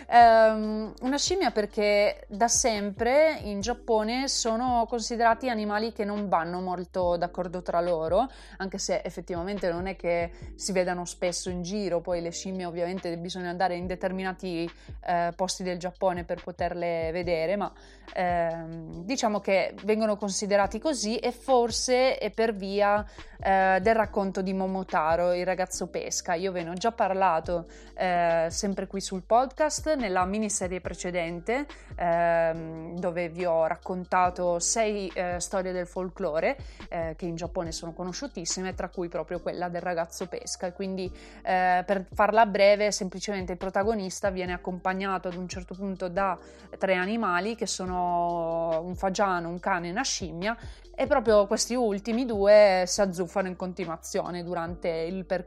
um, 0.09 0.95
una 1.03 1.19
scimmia 1.19 1.51
perché 1.51 2.27
da 2.29 2.47
sempre 2.47 3.41
in 3.43 3.61
Giappone 3.61 4.29
sono 4.29 4.87
considerati 4.89 5.49
animali 5.49 5.93
che 5.93 6.05
non 6.05 6.29
vanno 6.29 6.61
molto 6.61 7.17
d'accordo 7.17 7.61
tra 7.61 7.81
loro, 7.81 8.29
anche 8.59 8.79
se 8.79 9.01
effettivamente 9.05 9.69
non 9.69 9.89
è 9.89 9.97
che 9.97 10.31
si 10.55 10.71
vedano 10.71 11.05
spesso 11.05 11.51
in 11.51 11.63
giro, 11.63 12.01
poi 12.01 12.21
le 12.21 12.31
scimmie 12.31 12.65
ovviamente 12.65 13.19
bisogna 13.19 13.51
andare 13.51 13.75
in 13.75 13.89
determinati 13.89 14.71
eh, 15.07 15.33
posti 15.35 15.65
del 15.65 15.79
Giappone 15.79 16.23
per 16.23 16.41
poterle 16.41 17.11
vedere, 17.11 17.57
ma 17.57 17.73
ehm, 18.15 19.03
diciamo 19.03 19.41
che 19.41 19.75
vengono 19.83 20.17
considerati 20.17 20.79
così 20.79 21.17
e 21.17 21.33
forse 21.33 22.17
è 22.17 22.31
per 22.31 22.55
via 22.55 23.05
eh, 23.41 23.79
del 23.81 23.95
racconto 23.97 24.41
di 24.41 24.53
Momotaro, 24.53 25.33
il 25.33 25.47
ragazzo 25.49 25.89
pesca. 25.89 26.35
Io 26.35 26.53
ve 26.53 26.63
ne 26.63 26.71
ho 26.71 26.75
già 26.75 26.93
parlato 26.93 27.67
eh, 27.95 28.47
sempre 28.51 28.87
qui 28.87 29.01
sul 29.01 29.23
podcast 29.23 29.95
nella 29.95 30.25
miniserie 30.25 30.81
precedente 30.81 31.67
eh, 31.97 32.93
dove 32.95 33.29
vi 33.31 33.45
ho 33.45 33.67
raccontato 33.67 34.59
sei 34.59 35.11
eh, 35.15 35.41
storie 35.41 35.73
del 35.73 35.87
folklore 35.87 36.57
eh, 36.89 37.15
che 37.17 37.25
in 37.25 37.35
Giappone 37.35 37.73
sono 37.73 37.93
conosciutissime, 37.93 38.75
tra 38.75 38.89
cui 38.89 39.09
proprio 39.09 39.41
quella 39.41 39.69
del 39.69 39.81
ragazzo 39.81 40.27
pesca. 40.27 40.73
Quindi 40.73 41.11
eh, 41.43 41.83
per 41.87 42.05
farla 42.13 42.45
breve, 42.47 42.93
semplicemente 42.93 43.53
il 43.53 43.59
protagonista 43.59 44.31
viene 44.31 44.53
accompagnato 44.53 45.29
ad 45.29 45.35
un 45.35 45.49
certo 45.49 45.75
punto 45.75 46.09
da 46.09 46.39
tre 46.79 46.95
animali 46.95 47.55
che 47.57 47.67
sono 47.67 48.81
un 48.83 48.95
fagiano, 48.95 49.49
un 49.49 49.59
cane 49.59 49.89
e 49.89 49.91
una 49.91 50.03
scimmia 50.03 50.57
e 51.01 51.07
proprio 51.07 51.47
questi 51.47 51.77
ultimi 51.77 52.27
due 52.27 52.83
si 52.85 53.01
azzuffano 53.01 53.47
in 53.47 53.55
continuazione 53.55 54.43
durante 54.43 54.89
il 54.89 55.25
percorso, 55.27 55.38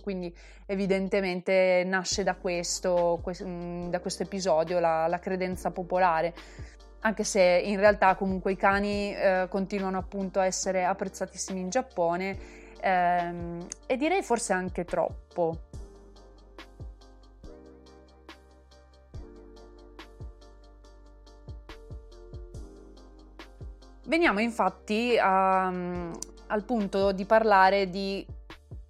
quindi 0.00 0.34
evidentemente 0.66 1.82
nasce 1.86 2.22
da 2.22 2.34
questo, 2.34 3.22
mm, 3.44 3.88
da 3.88 4.00
questo 4.00 4.22
episodio 4.22 4.78
la, 4.80 5.06
la 5.06 5.18
credenza 5.18 5.70
popolare 5.70 6.34
anche 7.04 7.24
se 7.24 7.40
in 7.64 7.78
realtà 7.78 8.14
comunque 8.14 8.52
i 8.52 8.56
cani 8.56 9.14
eh, 9.14 9.46
continuano 9.48 9.98
appunto 9.98 10.38
a 10.38 10.46
essere 10.46 10.84
apprezzatissimi 10.84 11.60
in 11.60 11.68
Giappone 11.68 12.38
ehm, 12.80 13.66
e 13.86 13.96
direi 13.96 14.22
forse 14.22 14.52
anche 14.52 14.84
troppo. 14.84 15.58
Veniamo 24.04 24.40
infatti 24.40 25.16
a, 25.18 25.66
al 25.66 26.64
punto 26.64 27.12
di 27.12 27.24
parlare 27.24 27.88
di 27.88 28.24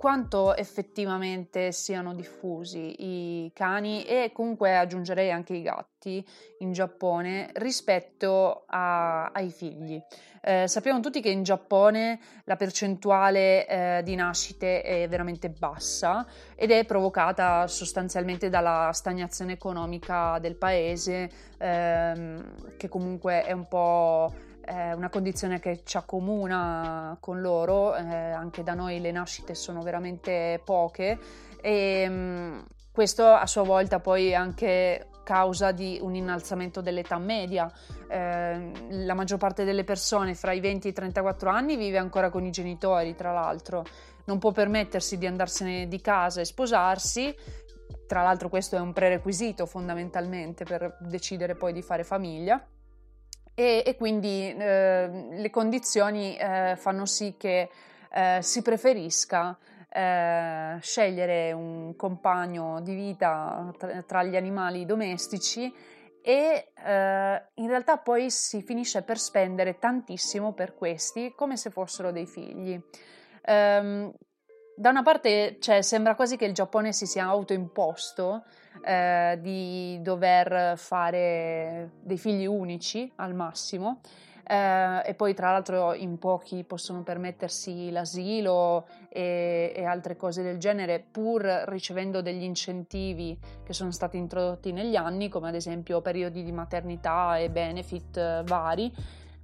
quanto 0.03 0.57
effettivamente 0.57 1.71
siano 1.71 2.12
diffusi 2.12 3.45
i 3.45 3.53
cani 3.55 4.03
e 4.03 4.33
comunque 4.35 4.77
aggiungerei 4.77 5.31
anche 5.31 5.55
i 5.55 5.62
gatti 5.62 6.27
in 6.59 6.73
Giappone 6.73 7.51
rispetto 7.53 8.65
a, 8.67 9.27
ai 9.27 9.53
figli. 9.53 10.03
Eh, 10.43 10.67
sappiamo 10.67 10.99
tutti 10.99 11.21
che 11.21 11.31
in 11.31 11.45
Giappone 11.45 12.19
la 12.47 12.57
percentuale 12.57 13.65
eh, 13.69 14.03
di 14.03 14.17
nascite 14.17 14.83
è 14.83 15.07
veramente 15.07 15.51
bassa 15.51 16.27
ed 16.57 16.73
è 16.73 16.85
provocata 16.85 17.69
sostanzialmente 17.69 18.49
dalla 18.49 18.91
stagnazione 18.93 19.53
economica 19.53 20.41
del 20.41 20.57
paese, 20.57 21.31
ehm, 21.59 22.77
che 22.77 22.88
comunque 22.88 23.45
è 23.45 23.53
un 23.53 23.69
po' 23.69 24.35
è 24.64 24.92
una 24.92 25.09
condizione 25.09 25.59
che 25.59 25.83
ci 25.85 25.96
accomuna 25.96 27.16
con 27.20 27.40
loro, 27.40 27.94
eh, 27.96 28.03
anche 28.03 28.62
da 28.62 28.75
noi 28.75 29.01
le 29.01 29.11
nascite 29.11 29.55
sono 29.55 29.83
veramente 29.83 30.61
poche 30.64 31.18
e 31.61 32.09
mh, 32.09 32.12
mm, 32.12 32.59
questo 32.92 33.27
a 33.27 33.46
sua 33.46 33.62
volta 33.62 34.01
poi 34.01 34.29
è 34.29 34.35
anche 34.35 35.09
causa 35.25 35.72
di 35.72 35.98
un 36.03 36.14
innalzamento 36.14 36.81
dell'età 36.81 37.18
media. 37.18 37.70
Eh, 38.09 38.72
la 38.90 39.14
maggior 39.14 39.38
parte 39.38 39.64
delle 39.64 39.85
persone 39.85 40.35
fra 40.35 40.53
i 40.53 40.61
20 40.61 40.88
e 40.88 40.90
i 40.90 40.94
34 40.94 41.48
anni 41.48 41.77
vive 41.77 41.98
ancora 41.98 42.31
con 42.31 42.44
i 42.44 42.51
genitori, 42.51 43.14
tra 43.14 43.33
l'altro, 43.33 43.85
non 44.25 44.38
può 44.38 44.53
permettersi 44.53 45.16
di 45.18 45.27
andarsene 45.27 45.88
di 45.88 46.01
casa 46.01 46.40
e 46.40 46.44
sposarsi. 46.44 47.35
Tra 48.07 48.22
l'altro 48.22 48.48
questo 48.48 48.77
è 48.77 48.81
un 48.81 48.92
prerequisito 48.92 49.64
fondamentalmente 49.64 50.64
per 50.64 50.98
decidere 51.01 51.55
poi 51.55 51.72
di 51.72 51.83
fare 51.83 52.05
famiglia 52.05 52.62
e, 53.55 53.83
e 53.85 53.97
quindi 53.97 54.55
eh, 54.55 55.29
le 55.31 55.51
condizioni 55.51 56.37
eh, 56.37 56.75
fanno 56.77 57.07
sì 57.07 57.35
che 57.38 57.69
eh, 58.11 58.38
si 58.41 58.62
preferisca 58.62 59.57
eh, 59.88 60.79
scegliere 60.81 61.53
un 61.53 61.95
compagno 61.97 62.81
di 62.81 62.95
vita 62.95 63.73
tra, 63.77 64.03
tra 64.03 64.23
gli 64.23 64.37
animali 64.37 64.87
domestici 64.87 65.73
e 66.23 66.73
eh, 66.75 67.43
in 67.55 67.67
realtà 67.67 67.99
poi 67.99 68.31
si 68.31 68.62
finisce 68.62 69.03
per 69.03 69.19
spendere 69.19 69.79
tantissimo 69.79 70.53
per 70.53 70.75
questi 70.75 71.33
come 71.35 71.57
se 71.57 71.71
fossero 71.71 72.12
dei 72.12 72.27
figli. 72.27 72.81
Um, 73.45 74.12
da 74.75 74.91
una 74.91 75.03
parte 75.03 75.57
cioè, 75.61 75.83
sembra 75.83 76.15
quasi 76.15 76.37
che 76.37 76.45
il 76.45 76.53
Giappone 76.53 76.93
si 76.93 77.07
sia 77.07 77.25
autoimposto 77.25 78.45
eh, 78.85 79.39
di 79.41 80.01
dover 80.03 80.77
fare 80.77 81.91
dei 82.01 82.19
figli 82.19 82.47
unici 82.47 83.11
al 83.17 83.35
massimo. 83.35 84.01
Eh, 84.45 85.03
e 85.05 85.15
poi 85.15 85.35
tra 85.35 85.53
l'altro 85.53 85.95
in 85.95 86.19
pochi 86.19 86.65
possono 86.65 87.05
permettersi 87.05 87.93
l'asilo 87.93 88.87
e, 89.09 89.73
e, 89.75 89.85
altre 89.85 90.17
cose 90.17 90.43
del 90.43 90.59
genere 90.59 90.99
pur 90.99 91.45
ricevendo 91.69 92.21
degli 92.23 92.43
incentivi 92.43 93.39
che 93.63 93.73
sono 93.73 93.93
stati 93.93 94.17
introdotti 94.17 94.73
negli 94.73 94.97
anni 94.97 95.29
come 95.29 95.49
ad 95.49 95.55
esempio 95.55 96.01
periodi 96.01 96.43
di 96.43 96.51
maternità 96.51 97.39
e 97.39 97.51
benefit 97.51 98.17
eh, 98.17 98.43
vari 98.45 98.93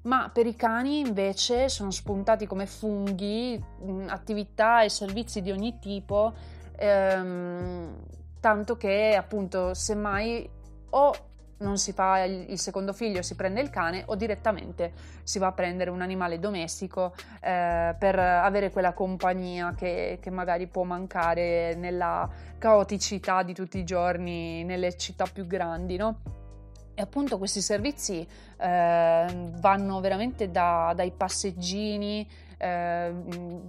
ma 0.09 0.31
per 0.33 0.47
i 0.47 0.57
cani 0.57 1.01
invece 1.01 1.69
sono 1.69 1.91
spuntati 1.91 2.47
come 2.47 2.65
funghi 2.65 3.63
attività 4.07 4.83
e 4.83 4.89
servizi 4.89 5.43
di 5.43 5.51
ogni 5.51 5.79
tipo 5.79 6.33
ehm, 6.77 7.95
tanto 8.41 8.77
che 8.79 9.15
appunto 9.15 9.75
semmai 9.75 10.49
o 10.91 11.15
non 11.59 11.77
si 11.77 11.93
fa 11.93 12.23
il, 12.23 12.51
il 12.51 12.59
secondo 12.59 12.95
figlio, 12.95 13.21
si 13.21 13.35
prende 13.35 13.61
il 13.61 13.69
cane 13.69 14.05
o 14.07 14.15
direttamente 14.15 14.93
si 15.25 15.39
va 15.39 15.49
a 15.49 15.53
prendere 15.53 15.91
un 15.91 16.01
animale 16.01 16.39
domestico 16.39 17.13
eh, 17.43 17.95
per 17.99 18.19
avere 18.19 18.71
quella 18.71 18.95
compagnia 18.95 19.75
che, 19.75 20.19
che 20.23 20.31
magari 20.31 20.69
può 20.69 20.85
mancare 20.85 21.75
nella 21.75 22.27
caoticità 22.57 23.43
di 23.43 23.53
tutti 23.53 23.79
i 23.79 23.85
giorni 23.85 24.65
nelle 24.65 24.97
città 24.97 25.27
più 25.31 25.47
grandi, 25.47 25.97
no? 25.97 26.38
E 26.99 27.01
appunto 27.01 27.39
questi 27.39 27.61
servizi 27.61 28.27
eh, 28.57 29.27
vanno 29.61 30.01
veramente 30.01 30.51
da, 30.51 30.93
dai 30.97 31.13
passeggini 31.13 32.29
eh, 32.59 33.13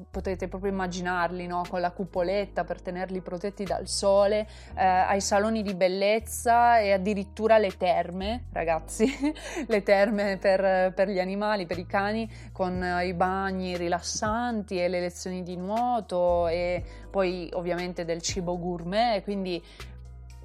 potete 0.10 0.48
proprio 0.48 0.72
immaginarli 0.72 1.46
no? 1.46 1.62
con 1.70 1.80
la 1.80 1.92
cupoletta 1.92 2.64
per 2.64 2.82
tenerli 2.82 3.22
protetti 3.22 3.66
dal 3.66 3.88
sole, 3.88 4.48
eh, 4.76 4.84
ai 4.84 5.22
saloni 5.22 5.62
di 5.62 5.76
bellezza 5.76 6.80
e 6.80 6.92
addirittura 6.92 7.60
le 7.60 7.78
terme, 7.78 8.46
ragazzi, 8.52 9.06
le 9.68 9.84
terme 9.84 10.38
per, 10.38 10.92
per, 10.96 11.08
gli 11.08 11.20
animali, 11.20 11.68
per 11.68 11.78
i 11.78 11.86
cani, 11.86 12.28
con 12.52 12.82
eh, 12.82 13.06
i 13.06 13.14
bagni 13.14 13.78
rilassanti 13.78 14.82
e 14.82 14.88
le 14.88 15.02
lezioni 15.02 15.44
di 15.44 15.56
nuoto 15.56 16.48
e 16.48 16.84
poi 17.12 17.48
ovviamente 17.54 18.06
del 18.06 18.24
cibo 18.24 18.58
gourmet, 18.58 19.22
quindi 19.24 19.64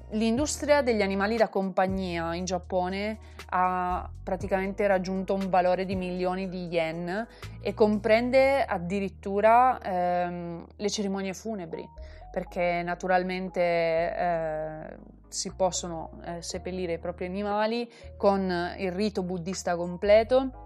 L'industria 0.09 0.81
degli 0.81 1.01
animali 1.01 1.35
da 1.35 1.49
compagnia 1.49 2.35
in 2.35 2.45
Giappone 2.45 3.17
ha 3.49 4.07
praticamente 4.23 4.85
raggiunto 4.85 5.33
un 5.33 5.49
valore 5.49 5.83
di 5.85 5.95
milioni 5.95 6.47
di 6.47 6.67
yen 6.67 7.27
e 7.59 7.73
comprende 7.73 8.63
addirittura 8.63 9.79
ehm, 9.81 10.65
le 10.75 10.89
cerimonie 10.89 11.33
funebri, 11.33 11.87
perché 12.31 12.83
naturalmente 12.83 13.61
eh, 13.61 14.97
si 15.27 15.51
possono 15.53 16.11
eh, 16.23 16.41
seppellire 16.41 16.93
i 16.93 16.99
propri 16.99 17.25
animali 17.25 17.91
con 18.15 18.73
il 18.77 18.91
rito 18.91 19.23
buddista 19.23 19.75
completo 19.75 20.64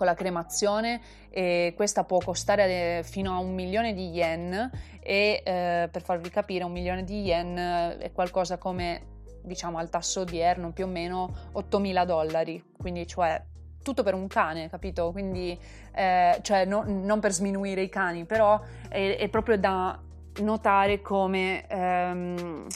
con 0.00 0.08
la 0.08 0.14
cremazione 0.14 0.98
e 1.28 1.74
questa 1.76 2.04
può 2.04 2.20
costare 2.20 3.02
fino 3.04 3.34
a 3.34 3.38
un 3.38 3.52
milione 3.52 3.92
di 3.92 4.08
yen 4.08 4.70
e 4.98 5.42
eh, 5.44 5.88
per 5.92 6.00
farvi 6.00 6.30
capire 6.30 6.64
un 6.64 6.72
milione 6.72 7.04
di 7.04 7.20
yen 7.20 7.54
è 7.98 8.10
qualcosa 8.10 8.56
come 8.56 9.18
diciamo 9.42 9.76
al 9.76 9.90
tasso 9.90 10.20
odierno 10.20 10.72
più 10.72 10.84
o 10.84 10.88
meno 10.88 11.50
8.000 11.52 12.06
dollari. 12.06 12.64
Quindi 12.78 13.06
cioè 13.06 13.42
tutto 13.82 14.02
per 14.02 14.14
un 14.14 14.26
cane 14.26 14.70
capito? 14.70 15.12
Quindi 15.12 15.58
eh, 15.92 16.38
cioè 16.40 16.64
no, 16.64 16.82
non 16.86 17.20
per 17.20 17.32
sminuire 17.32 17.82
i 17.82 17.90
cani 17.90 18.24
però 18.24 18.58
è, 18.88 19.16
è 19.18 19.28
proprio 19.28 19.58
da 19.58 20.00
notare 20.38 21.02
come 21.02 21.66
ehm, 21.66 22.66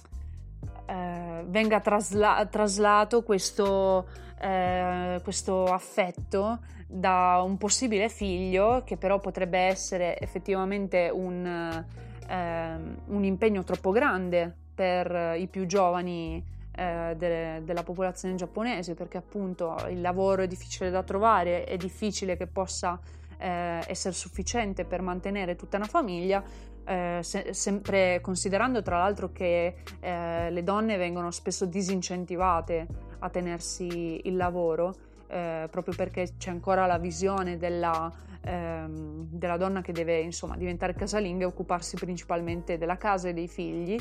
eh, 0.85 1.45
venga 1.47 1.81
trasla- 1.81 2.45
traslato 2.51 3.23
questo, 3.23 4.09
eh, 4.39 5.21
questo 5.23 5.65
affetto 5.65 6.59
da 6.95 7.43
un 7.45 7.57
possibile 7.59 8.09
figlio 8.09 8.83
che 8.85 8.97
però 8.97 9.19
potrebbe 9.19 9.59
essere 9.59 10.17
effettivamente 10.21 11.11
un, 11.13 11.45
eh, 11.45 12.77
un 13.07 13.25
impegno 13.25 13.65
troppo 13.65 13.91
grande 13.91 14.55
per 14.73 15.35
i 15.37 15.49
più 15.49 15.67
giovani 15.67 16.43
eh, 16.71 17.15
de- 17.17 17.63
della 17.65 17.83
popolazione 17.83 18.37
giapponese 18.37 18.95
perché 18.95 19.17
appunto 19.17 19.77
il 19.89 20.01
lavoro 20.01 20.43
è 20.43 20.47
difficile 20.47 20.91
da 20.91 21.03
trovare, 21.03 21.65
è 21.65 21.77
difficile 21.77 22.37
che 22.37 22.47
possa 22.47 23.01
eh, 23.39 23.83
essere 23.89 24.15
sufficiente 24.15 24.85
per 24.85 25.03
mantenere 25.03 25.57
tutta 25.57 25.77
una 25.77 25.87
famiglia, 25.87 26.45
eh, 26.85 27.19
se- 27.23 27.53
sempre 27.55 28.21
considerando 28.21 28.83
tra 28.83 28.99
l'altro 28.99 29.33
che 29.33 29.75
eh, 29.99 30.51
le 30.51 30.63
donne 30.63 30.97
vengono 30.97 31.33
spesso 31.33 31.67
disincentivate 31.67 32.87
a 33.19 33.29
tenersi 33.31 34.21
il 34.29 34.37
lavoro 34.37 34.95
eh, 35.29 35.69
proprio 35.71 35.95
perché 35.95 36.35
c'è 36.39 36.51
ancora 36.51 36.87
la 36.87 36.99
visione 36.99 37.57
della, 37.57 38.11
ehm, 38.43 39.27
della 39.31 39.57
donna 39.57 39.81
che 39.81 39.93
deve 39.93 40.21
insomma 40.21 40.57
diventare 40.57 40.95
casalinga 40.95 41.45
e 41.45 41.47
occuparsi 41.47 41.97
principalmente 41.97 42.79
della 42.79 42.97
casa 42.97 43.29
e 43.29 43.33
dei 43.33 43.49
figli. 43.49 43.97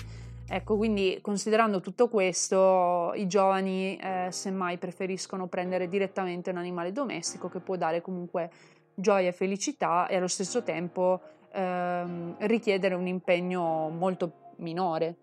Ecco, 0.46 0.76
quindi 0.76 1.20
considerando 1.22 1.80
tutto 1.80 2.10
questo, 2.10 3.14
i 3.16 3.28
giovani 3.28 3.98
eh, 3.98 4.28
semmai 4.30 4.78
preferiscono 4.78 5.48
prendere 5.48 5.88
direttamente 5.88 6.50
un 6.50 6.58
animale 6.58 6.92
domestico 6.92 7.48
che 7.50 7.60
può 7.60 7.78
dare 7.78 8.02
comunque 8.02 8.52
gioia 8.94 9.30
e 9.30 9.32
felicità 9.32 10.08
e 10.08 10.18
allo 10.18 10.28
stesso 10.28 10.62
tempo 10.62 11.22
ehm, 11.54 12.36
richiedere 12.40 12.94
un 12.94 13.08
impegno 13.08 13.90
molto 13.90 14.52
minore 14.58 15.16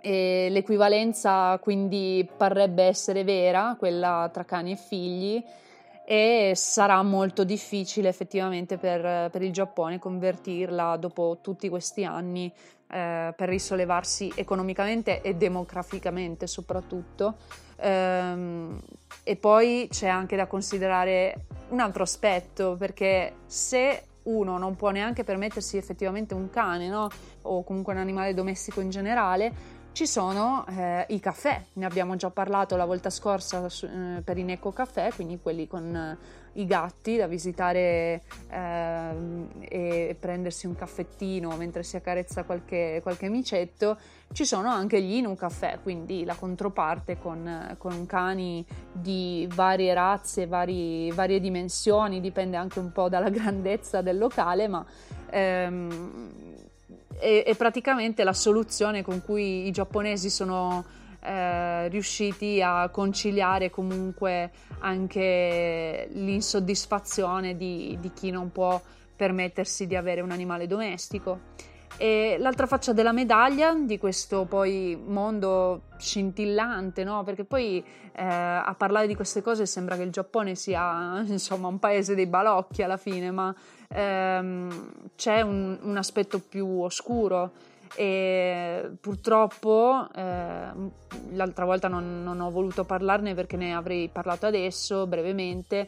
e 0.00 0.48
l'equivalenza 0.50 1.58
quindi 1.60 2.28
parrebbe 2.36 2.84
essere 2.84 3.24
vera, 3.24 3.76
quella 3.78 4.28
tra 4.32 4.44
cani 4.44 4.72
e 4.72 4.76
figli, 4.76 5.42
e 6.04 6.52
sarà 6.56 7.02
molto 7.02 7.44
difficile 7.44 8.08
effettivamente 8.08 8.78
per, 8.78 9.30
per 9.30 9.42
il 9.42 9.52
Giappone 9.52 9.98
convertirla 9.98 10.96
dopo 10.96 11.38
tutti 11.40 11.68
questi 11.68 12.04
anni 12.04 12.52
eh, 12.90 13.32
per 13.36 13.48
risollevarsi 13.48 14.32
economicamente 14.34 15.20
e 15.22 15.36
demograficamente 15.36 16.48
soprattutto. 16.48 17.36
Ehm, 17.76 18.80
e 19.22 19.36
poi 19.36 19.86
c'è 19.88 20.08
anche 20.08 20.34
da 20.34 20.46
considerare 20.46 21.46
un 21.68 21.78
altro 21.78 22.02
aspetto, 22.02 22.74
perché 22.76 23.34
se 23.46 24.02
uno 24.24 24.58
non 24.58 24.76
può 24.76 24.90
neanche 24.90 25.24
permettersi 25.24 25.76
effettivamente 25.76 26.34
un 26.34 26.50
cane, 26.50 26.88
no? 26.88 27.08
o 27.42 27.62
comunque 27.62 27.92
un 27.92 28.00
animale 28.00 28.34
domestico 28.34 28.80
in 28.80 28.90
generale, 28.90 29.78
ci 29.92 30.06
sono 30.06 30.64
eh, 30.68 31.04
i 31.08 31.20
caffè, 31.20 31.62
ne 31.74 31.84
abbiamo 31.84 32.14
già 32.16 32.30
parlato 32.30 32.76
la 32.76 32.84
volta 32.84 33.10
scorsa 33.10 33.68
su, 33.68 33.86
eh, 33.86 34.22
per 34.22 34.38
i 34.38 34.44
Neco 34.44 34.72
Caffè, 34.72 35.10
quindi 35.14 35.40
quelli 35.40 35.66
con 35.66 35.94
eh, 35.94 36.18
i 36.54 36.64
gatti 36.64 37.16
da 37.16 37.26
visitare 37.26 38.22
ehm, 38.48 39.48
e 39.60 40.16
prendersi 40.18 40.66
un 40.66 40.74
caffettino 40.74 41.56
mentre 41.56 41.82
si 41.82 41.96
accarezza 41.96 42.44
qualche, 42.44 43.00
qualche 43.02 43.28
micetto. 43.28 43.98
Ci 44.32 44.44
sono 44.44 44.70
anche 44.70 45.02
gli 45.02 45.14
Inu 45.14 45.34
Caffè, 45.34 45.80
quindi 45.82 46.24
la 46.24 46.34
controparte 46.34 47.18
con, 47.18 47.74
con 47.76 48.06
cani 48.06 48.64
di 48.92 49.48
varie 49.52 49.92
razze, 49.92 50.46
vari, 50.46 51.10
varie 51.10 51.40
dimensioni, 51.40 52.20
dipende 52.20 52.56
anche 52.56 52.78
un 52.78 52.92
po' 52.92 53.08
dalla 53.08 53.28
grandezza 53.30 54.02
del 54.02 54.18
locale, 54.18 54.68
ma 54.68 54.86
ehm, 55.30 56.49
è, 57.20 57.44
è 57.44 57.54
praticamente 57.54 58.24
la 58.24 58.32
soluzione 58.32 59.02
con 59.02 59.22
cui 59.22 59.66
i 59.66 59.70
giapponesi 59.70 60.30
sono 60.30 60.84
eh, 61.22 61.88
riusciti 61.88 62.62
a 62.62 62.88
conciliare 62.88 63.70
comunque 63.70 64.50
anche 64.78 66.08
l'insoddisfazione 66.12 67.56
di, 67.56 67.96
di, 68.00 68.10
chi 68.12 68.30
non 68.30 68.50
può 68.50 68.80
permettersi 69.14 69.86
di 69.86 69.96
avere 69.96 70.22
un 70.22 70.30
animale 70.30 70.66
domestico. 70.66 71.40
E 72.00 72.38
l'altra 72.38 72.64
faccia 72.64 72.94
della 72.94 73.12
medaglia 73.12 73.74
di 73.74 73.98
questo 73.98 74.46
poi 74.46 74.98
mondo 75.04 75.82
scintillante, 75.98 77.04
no? 77.04 77.24
Perché 77.24 77.44
poi 77.44 77.84
eh, 78.12 78.24
a 78.24 78.74
parlare 78.74 79.06
di 79.06 79.14
queste 79.14 79.42
cose 79.42 79.66
sembra 79.66 79.96
che 79.96 80.04
il 80.04 80.10
Giappone 80.10 80.54
sia 80.54 81.20
insomma 81.28 81.68
un 81.68 81.78
paese 81.78 82.14
dei 82.14 82.24
balocchi 82.24 82.82
alla 82.82 82.96
fine, 82.96 83.30
ma 83.30 83.54
ehm, 83.88 85.10
c'è 85.14 85.42
un, 85.42 85.78
un, 85.82 85.96
aspetto 85.98 86.38
più 86.38 86.80
oscuro 86.80 87.50
e 87.94 88.92
purtroppo 88.98 90.08
eh, 90.14 90.68
l'altra 91.32 91.66
volta 91.66 91.88
non, 91.88 92.22
non, 92.22 92.40
ho 92.40 92.50
voluto 92.50 92.84
parlarne 92.84 93.34
perché 93.34 93.58
ne 93.58 93.74
avrei 93.74 94.08
parlato 94.08 94.46
adesso 94.46 95.06
brevemente. 95.06 95.86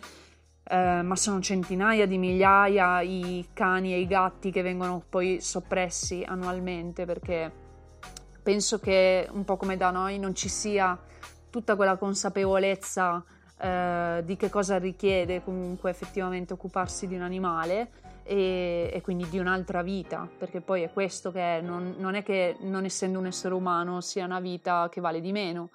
Eh, 0.65 1.03
ma 1.03 1.17
sono 1.17 1.41
centinaia 1.41 2.07
di 2.07 2.19
migliaia 2.19 3.01
i 3.01 3.49
cani 3.53 3.95
e 3.95 3.99
i 3.99 4.07
gatti 4.07 4.53
che 4.53 4.63
vengono 4.63 5.03
poi 5.09 5.41
soppressi 5.41 6.23
annualmente 6.25 7.05
perché 7.05 7.51
penso 8.43 8.79
che 8.79 9.29
un 9.33 9.45
po' 9.45 9.57
come 9.57 9.77
da 9.77 9.91
noi 9.91 10.21
non 10.21 10.37
ci 10.37 10.49
sia 10.49 10.97
tutta 11.51 11.75
quella 11.75 11.97
consapevolezza 11.97 13.25
eh, 13.59 14.23
di 14.25 14.37
che 14.37 14.51
cosa 14.51 14.79
richiede 14.79 15.43
comunque 15.43 15.91
effettivamente 15.91 16.53
occuparsi 16.53 17.07
di 17.07 17.15
un 17.15 17.23
animale 17.23 17.91
e, 18.25 18.91
e, 18.93 19.01
quindi 19.01 19.29
di 19.29 19.39
un'altra 19.39 19.83
vita, 19.83 20.29
perché 20.39 20.61
poi 20.61 20.83
è 20.83 20.93
questo 20.93 21.31
che 21.33 21.59
è, 21.59 21.61
non, 21.61 21.95
non, 21.99 22.15
è 22.15 22.23
che 22.23 22.57
non 22.61 22.85
essendo 22.85 23.19
un 23.19 23.27
essere 23.27 23.55
umano 23.55 24.01
sia 24.01 24.25
una 24.25 24.41
vita 24.41 24.89
che 24.91 25.01
vale 25.01 25.21
di 25.21 25.33
meno. 25.33 25.71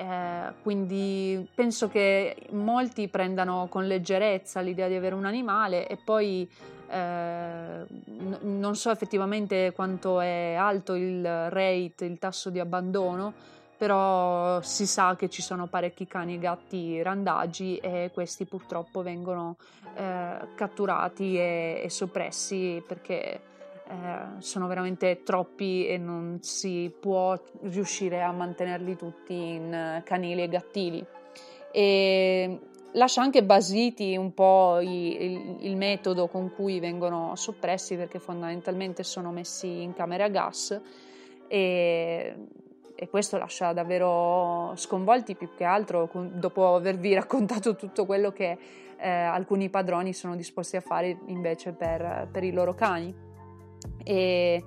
Eh, 0.00 0.52
quindi 0.62 1.44
penso 1.52 1.88
che 1.88 2.36
molti 2.50 3.08
prendano 3.08 3.66
con 3.68 3.84
leggerezza 3.88 4.60
l'idea 4.60 4.86
di 4.86 4.94
avere 4.94 5.16
un 5.16 5.24
animale 5.24 5.88
e 5.88 5.96
poi 5.96 6.48
eh, 6.88 6.96
n- 6.96 8.38
non 8.42 8.76
so 8.76 8.92
effettivamente 8.92 9.72
quanto 9.74 10.20
è 10.20 10.54
alto 10.54 10.94
il 10.94 11.50
rate, 11.50 12.04
il 12.04 12.16
tasso 12.20 12.48
di 12.48 12.60
abbandono, 12.60 13.32
però 13.76 14.60
si 14.62 14.86
sa 14.86 15.16
che 15.16 15.28
ci 15.28 15.42
sono 15.42 15.66
parecchi 15.66 16.06
cani 16.06 16.36
e 16.36 16.38
gatti 16.38 17.02
randagi 17.02 17.78
e 17.78 18.12
questi 18.14 18.44
purtroppo 18.44 19.02
vengono 19.02 19.56
eh, 19.96 20.38
catturati 20.54 21.36
e, 21.36 21.80
e, 21.82 21.90
soppressi 21.90 22.80
perché 22.86 23.40
eh, 23.88 24.40
sono 24.40 24.66
veramente 24.66 25.22
troppi 25.22 25.86
e 25.86 25.96
non 25.96 26.38
si 26.42 26.92
può 27.00 27.40
riuscire 27.62 28.22
a 28.22 28.30
mantenerli 28.32 28.96
tutti 28.96 29.32
in 29.32 30.02
canili 30.04 30.42
e 30.42 30.48
gattili. 30.48 31.06
E 31.72 32.58
lascia 32.92 33.22
anche 33.22 33.42
basiti 33.42 34.16
un 34.16 34.34
po' 34.34 34.78
i, 34.80 35.22
il, 35.22 35.56
il, 35.60 35.76
metodo 35.76 36.28
con 36.28 36.52
cui 36.52 36.80
vengono 36.80 37.34
soppressi 37.36 37.96
perché 37.96 38.18
fondamentalmente 38.18 39.02
sono 39.02 39.30
messi 39.30 39.82
in 39.82 39.94
camera 39.94 40.24
a 40.24 40.28
gas 40.28 40.80
e, 41.46 42.34
e 42.94 43.08
questo 43.08 43.38
lascia 43.38 43.72
davvero 43.72 44.72
sconvolti 44.76 45.34
più 45.34 45.50
che 45.56 45.64
altro 45.64 46.10
dopo 46.32 46.74
avervi 46.74 47.14
raccontato 47.14 47.76
tutto 47.76 48.04
quello 48.06 48.32
che 48.32 48.58
eh, 48.98 49.08
alcuni 49.08 49.70
padroni 49.70 50.12
sono 50.12 50.34
disposti 50.34 50.76
a 50.76 50.80
fare 50.80 51.18
invece 51.26 51.72
per, 51.72 52.28
per 52.30 52.44
i 52.44 52.50
loro 52.50 52.74
cani. 52.74 53.27
E 54.04 54.64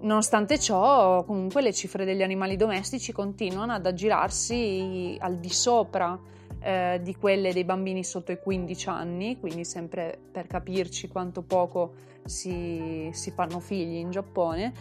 nonostante 0.00 0.58
ciò, 0.58 1.24
comunque 1.24 1.62
le 1.62 1.72
cifre 1.72 2.04
degli 2.04 2.22
animali 2.22 2.56
domestici 2.56 3.12
continuano 3.12 3.72
ad 3.72 3.86
aggirarsi 3.86 5.16
al 5.20 5.36
di 5.36 5.50
sopra 5.50 6.18
eh, 6.60 7.00
di 7.02 7.14
quelle 7.14 7.52
dei 7.52 7.64
bambini 7.64 8.02
sotto 8.04 8.32
i 8.32 8.38
15 8.38 8.88
anni, 8.88 9.38
quindi 9.38 9.64
sempre 9.64 10.18
per 10.32 10.46
capirci 10.46 11.08
quanto 11.08 11.42
poco 11.42 11.92
si, 12.24 13.10
si 13.12 13.30
fanno 13.30 13.60
figli 13.60 13.96
in 13.96 14.10
Giappone, 14.10 14.72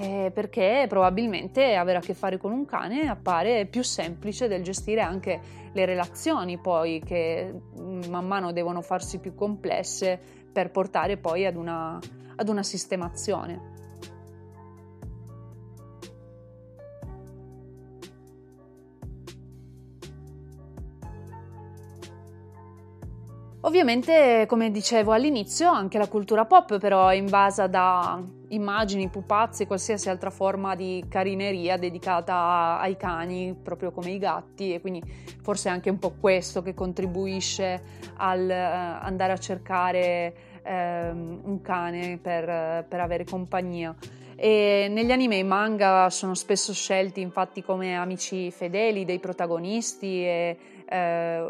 eh, 0.00 0.30
perché 0.32 0.84
probabilmente 0.88 1.74
avere 1.74 1.98
a 1.98 2.00
che 2.00 2.12
fare 2.12 2.36
con 2.36 2.52
un 2.52 2.66
cane 2.66 3.08
appare 3.08 3.66
più 3.66 3.82
semplice 3.82 4.46
del 4.46 4.62
gestire 4.62 5.00
anche 5.00 5.40
le 5.72 5.84
relazioni 5.84 6.58
poi 6.58 7.00
che 7.04 7.52
mm, 7.80 8.04
man 8.10 8.26
mano 8.26 8.52
devono 8.52 8.82
farsi 8.82 9.18
più 9.18 9.34
complesse 9.34 10.18
per 10.52 10.70
portare 10.70 11.16
poi 11.16 11.46
ad 11.46 11.56
una 11.56 11.98
ad 12.36 12.48
una 12.48 12.62
sistemazione. 12.62 13.74
Ovviamente, 23.66 24.44
come 24.46 24.70
dicevo 24.70 25.10
all'inizio, 25.10 25.68
anche 25.68 25.98
la 25.98 26.06
cultura 26.06 26.44
pop 26.44 26.78
però 26.78 27.08
è 27.08 27.16
invasa 27.16 27.66
da 27.66 28.22
immagini, 28.50 29.08
pupazzi, 29.08 29.66
qualsiasi 29.66 30.08
altra 30.08 30.30
forma 30.30 30.76
di 30.76 31.04
carineria 31.08 31.76
dedicata 31.76 32.78
ai 32.78 32.96
cani, 32.96 33.58
proprio 33.60 33.90
come 33.90 34.12
i 34.12 34.18
gatti, 34.18 34.72
e 34.72 34.80
quindi 34.80 35.02
forse 35.42 35.68
è 35.68 35.72
anche 35.72 35.90
un 35.90 35.98
po' 35.98 36.12
questo 36.12 36.62
che 36.62 36.74
contribuisce 36.74 37.82
al 38.18 38.46
uh, 38.48 39.04
andare 39.04 39.32
a 39.32 39.36
cercare 39.36 40.55
ehm, 40.66 41.40
un 41.44 41.60
cane 41.62 42.18
per, 42.20 42.84
per, 42.88 43.00
avere 43.00 43.24
compagnia. 43.24 43.94
E 44.34 44.88
negli 44.90 45.12
anime 45.12 45.38
e 45.38 45.42
manga 45.42 46.10
sono 46.10 46.34
spesso 46.34 46.74
scelti 46.74 47.20
infatti 47.20 47.62
come 47.62 47.96
amici 47.96 48.50
fedeli 48.50 49.04
dei 49.04 49.18
protagonisti 49.18 50.24
e 50.24 50.56
eh, 50.88 51.44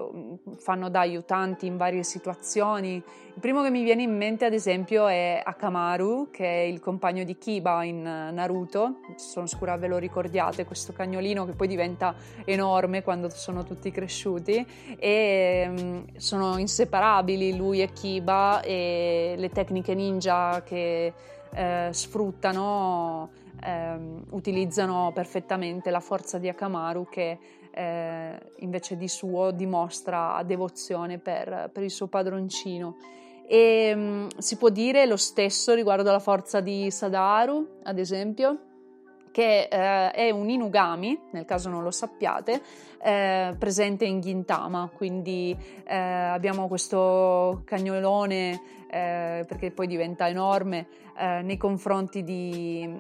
fanno 0.57 0.89
da 0.89 1.01
aiutanti 1.01 1.67
in 1.67 1.77
varie 1.77 2.03
situazioni. 2.03 2.95
Il 2.95 3.43
primo 3.43 3.63
che 3.63 3.71
mi 3.71 3.83
viene 3.83 4.03
in 4.03 4.17
mente 4.17 4.47
ad 4.47 4.55
esempio 4.55 5.07
è 5.07 5.43
Akamaru, 5.45 6.29
che 6.31 6.45
è 6.45 6.65
il 6.65 6.81
compagno 6.81 7.23
di 7.23 7.37
Kiba 7.37 7.85
in 7.85 8.03
Naruto, 8.03 9.01
sono 9.17 9.47
sicura 9.47 9.77
ve 9.77 9.89
lo 9.89 9.99
ricordiate, 9.99 10.65
questo 10.65 10.95
cagnolino 10.95 11.45
che 11.45 11.53
poi 11.53 11.69
diventa 11.69 12.15
enorme 12.47 13.03
quando 13.03 13.29
sono 13.29 13.63
tutti 13.63 13.91
cresciuti 13.91 14.67
e 14.99 15.67
um, 15.69 16.05
sono 16.17 16.57
inseparabili 16.57 17.57
lui 17.57 17.83
e 17.83 17.93
Kiba 17.93 18.63
e 18.63 19.35
le 19.37 19.51
tecniche 19.51 19.95
ninja 19.95 20.63
che 20.63 21.13
eh, 21.53 21.89
sfruttano, 21.91 23.31
eh, 23.63 23.99
utilizzano 24.31 25.11
perfettamente 25.15 25.91
la 25.91 26.01
forza 26.01 26.39
di 26.39 26.49
Akamaru 26.49 27.07
che 27.11 27.39
eh, 27.77 28.39
invece 28.61 28.97
di 28.97 29.07
suo 29.07 29.51
dimostra 29.51 30.43
devozione 30.47 31.19
per, 31.19 31.69
per 31.71 31.83
il 31.83 31.91
suo 31.91 32.07
padroncino. 32.07 32.97
E 33.47 33.95
mh, 33.95 34.01
mm, 34.01 34.29
si 34.39 34.57
può 34.57 34.71
dire 34.71 35.05
lo 35.05 35.19
stesso 35.19 35.75
riguardo 35.75 36.09
alla 36.09 36.19
forza 36.19 36.61
di 36.61 36.91
Sadaru, 36.91 37.81
ad 37.83 37.99
esempio, 37.99 38.59
che 39.31 39.69
eh, 39.71 40.11
è 40.11 40.31
un 40.31 40.49
Inugami, 40.49 41.19
nel 41.33 41.45
caso 41.45 41.69
non 41.69 41.83
lo 41.83 41.91
sappiate, 41.91 42.63
eh, 43.03 43.55
presente 43.59 44.07
in 44.07 44.21
Gintama, 44.23 44.89
quindi 44.95 45.55
eh, 45.85 45.95
abbiamo 45.95 46.69
questo 46.69 47.61
cagnolone 47.67 48.59
eh, 48.89 49.45
perché 49.47 49.71
poi 49.71 49.87
diventa 49.87 50.27
enorme 50.27 50.87
eh, 51.19 51.43
nei 51.43 51.59
confronti 51.59 52.25
di 52.25 52.91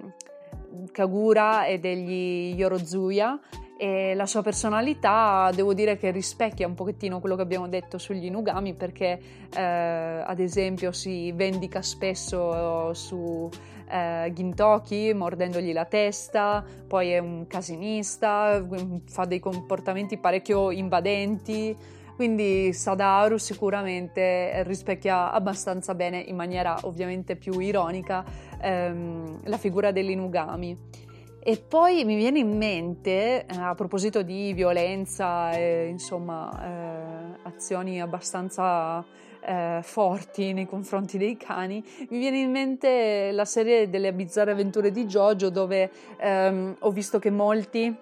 Kagura 0.92 1.64
e 1.64 1.78
degli 1.78 2.54
Yorozuya 2.54 3.40
e 3.78 4.14
la 4.14 4.26
sua 4.26 4.42
personalità 4.42 5.50
devo 5.54 5.74
dire 5.74 5.98
che 5.98 6.10
rispecchia 6.10 6.66
un 6.66 6.74
pochettino 6.74 7.20
quello 7.20 7.36
che 7.36 7.42
abbiamo 7.42 7.68
detto 7.68 7.98
sugli 7.98 8.24
Inugami 8.24 8.72
perché 8.72 9.20
eh, 9.54 9.60
ad 9.60 10.40
esempio 10.40 10.92
si 10.92 11.30
vendica 11.32 11.82
spesso 11.82 12.94
su 12.94 13.50
eh, 13.88 14.30
Gintoki 14.32 15.12
mordendogli 15.14 15.72
la 15.72 15.84
testa, 15.84 16.64
poi 16.86 17.10
è 17.10 17.18
un 17.18 17.46
casinista, 17.46 18.64
fa 19.06 19.24
dei 19.26 19.40
comportamenti 19.40 20.16
parecchio 20.16 20.70
invadenti, 20.70 21.76
quindi 22.16 22.72
Sadaru 22.72 23.36
sicuramente 23.36 24.62
rispecchia 24.62 25.30
abbastanza 25.30 25.94
bene 25.94 26.18
in 26.18 26.34
maniera 26.34 26.78
ovviamente 26.82 27.36
più 27.36 27.58
ironica 27.58 28.24
ehm, 28.58 29.40
la 29.44 29.58
figura 29.58 29.92
dell'Inugami. 29.92 31.04
E 31.48 31.58
poi 31.58 32.04
mi 32.04 32.16
viene 32.16 32.40
in 32.40 32.56
mente, 32.56 33.46
eh, 33.46 33.56
a 33.56 33.76
proposito 33.76 34.22
di 34.22 34.52
violenza 34.52 35.52
e 35.52 35.86
insomma 35.86 36.50
eh, 36.60 37.38
azioni 37.44 38.00
abbastanza 38.00 39.04
eh, 39.44 39.78
forti 39.80 40.52
nei 40.52 40.66
confronti 40.66 41.18
dei 41.18 41.36
cani, 41.36 41.80
mi 42.08 42.18
viene 42.18 42.40
in 42.40 42.50
mente 42.50 43.30
la 43.30 43.44
serie 43.44 43.88
delle 43.88 44.12
bizzarre 44.12 44.50
avventure 44.50 44.90
di 44.90 45.06
Jojo 45.06 45.48
dove 45.48 45.88
ehm, 46.18 46.78
ho 46.80 46.90
visto 46.90 47.20
che 47.20 47.30
molti 47.30 47.94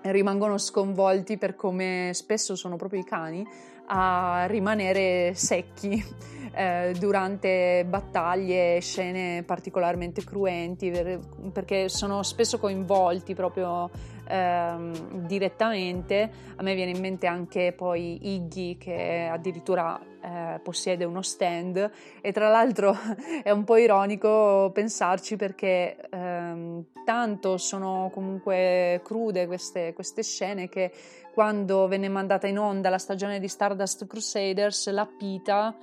rimangono 0.00 0.56
sconvolti 0.56 1.36
per 1.36 1.56
come 1.56 2.12
spesso 2.14 2.56
sono 2.56 2.76
proprio 2.76 3.00
i 3.00 3.04
cani 3.04 3.46
a 3.88 4.44
rimanere 4.46 5.32
secchi 5.34 6.04
eh, 6.52 6.94
durante 6.98 7.84
battaglie, 7.88 8.80
scene 8.80 9.42
particolarmente 9.44 10.24
cruenti, 10.24 10.90
perché 11.52 11.88
sono 11.88 12.22
spesso 12.22 12.58
coinvolti 12.58 13.34
proprio 13.34 13.90
ehm, 14.28 15.26
direttamente. 15.26 16.30
A 16.56 16.62
me 16.62 16.74
viene 16.74 16.90
in 16.90 17.00
mente 17.00 17.26
anche 17.26 17.72
poi 17.72 18.34
Iggy 18.34 18.76
che 18.76 19.28
addirittura 19.30 19.98
eh, 20.20 20.60
possiede 20.62 21.04
uno 21.04 21.22
stand 21.22 21.90
e 22.20 22.32
tra 22.32 22.48
l'altro 22.48 22.96
è 23.42 23.50
un 23.50 23.64
po' 23.64 23.76
ironico 23.76 24.70
pensarci 24.72 25.36
perché 25.36 25.96
ehm, 26.10 26.84
tanto 27.04 27.56
sono 27.56 28.10
comunque 28.12 29.00
crude 29.02 29.46
queste, 29.46 29.92
queste 29.94 30.22
scene 30.22 30.68
che 30.68 30.92
quando 31.32 31.86
venne 31.86 32.08
mandata 32.08 32.48
in 32.48 32.58
onda 32.58 32.90
la 32.90 32.98
stagione 32.98 33.38
di 33.38 33.46
Stardust 33.46 34.06
Crusaders, 34.06 34.90
la 34.90 35.06
Pita, 35.06 35.74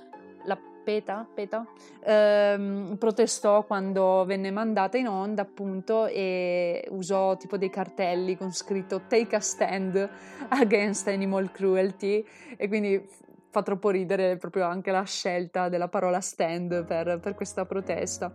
Peta, 0.86 1.26
Peta 1.34 1.66
ehm, 2.04 2.94
protestò 2.96 3.64
quando 3.64 4.24
venne 4.24 4.52
mandata 4.52 4.96
in 4.96 5.08
onda 5.08 5.42
appunto 5.42 6.06
e 6.06 6.86
usò 6.90 7.36
tipo 7.36 7.56
dei 7.56 7.70
cartelli 7.70 8.36
con 8.36 8.52
scritto 8.52 9.00
Take 9.08 9.34
a 9.34 9.40
stand 9.40 10.08
against 10.50 11.08
animal 11.08 11.50
cruelty 11.50 12.24
e 12.56 12.68
quindi 12.68 13.04
fa 13.50 13.62
troppo 13.62 13.90
ridere 13.90 14.36
proprio 14.36 14.66
anche 14.66 14.92
la 14.92 15.02
scelta 15.02 15.68
della 15.68 15.88
parola 15.88 16.20
stand 16.20 16.84
per, 16.84 17.18
per 17.18 17.34
questa 17.34 17.64
protesta. 17.64 18.32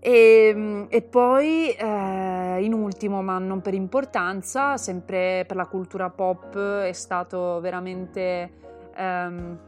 E, 0.00 0.50
ehm, 0.52 0.86
e 0.88 1.02
poi, 1.02 1.70
eh, 1.70 2.58
in 2.64 2.72
ultimo, 2.72 3.22
ma 3.22 3.38
non 3.38 3.60
per 3.60 3.74
importanza, 3.74 4.76
sempre 4.76 5.44
per 5.46 5.54
la 5.54 5.66
cultura 5.66 6.10
pop, 6.10 6.58
è 6.58 6.92
stato 6.92 7.60
veramente 7.60 8.50
ehm, 8.96 9.58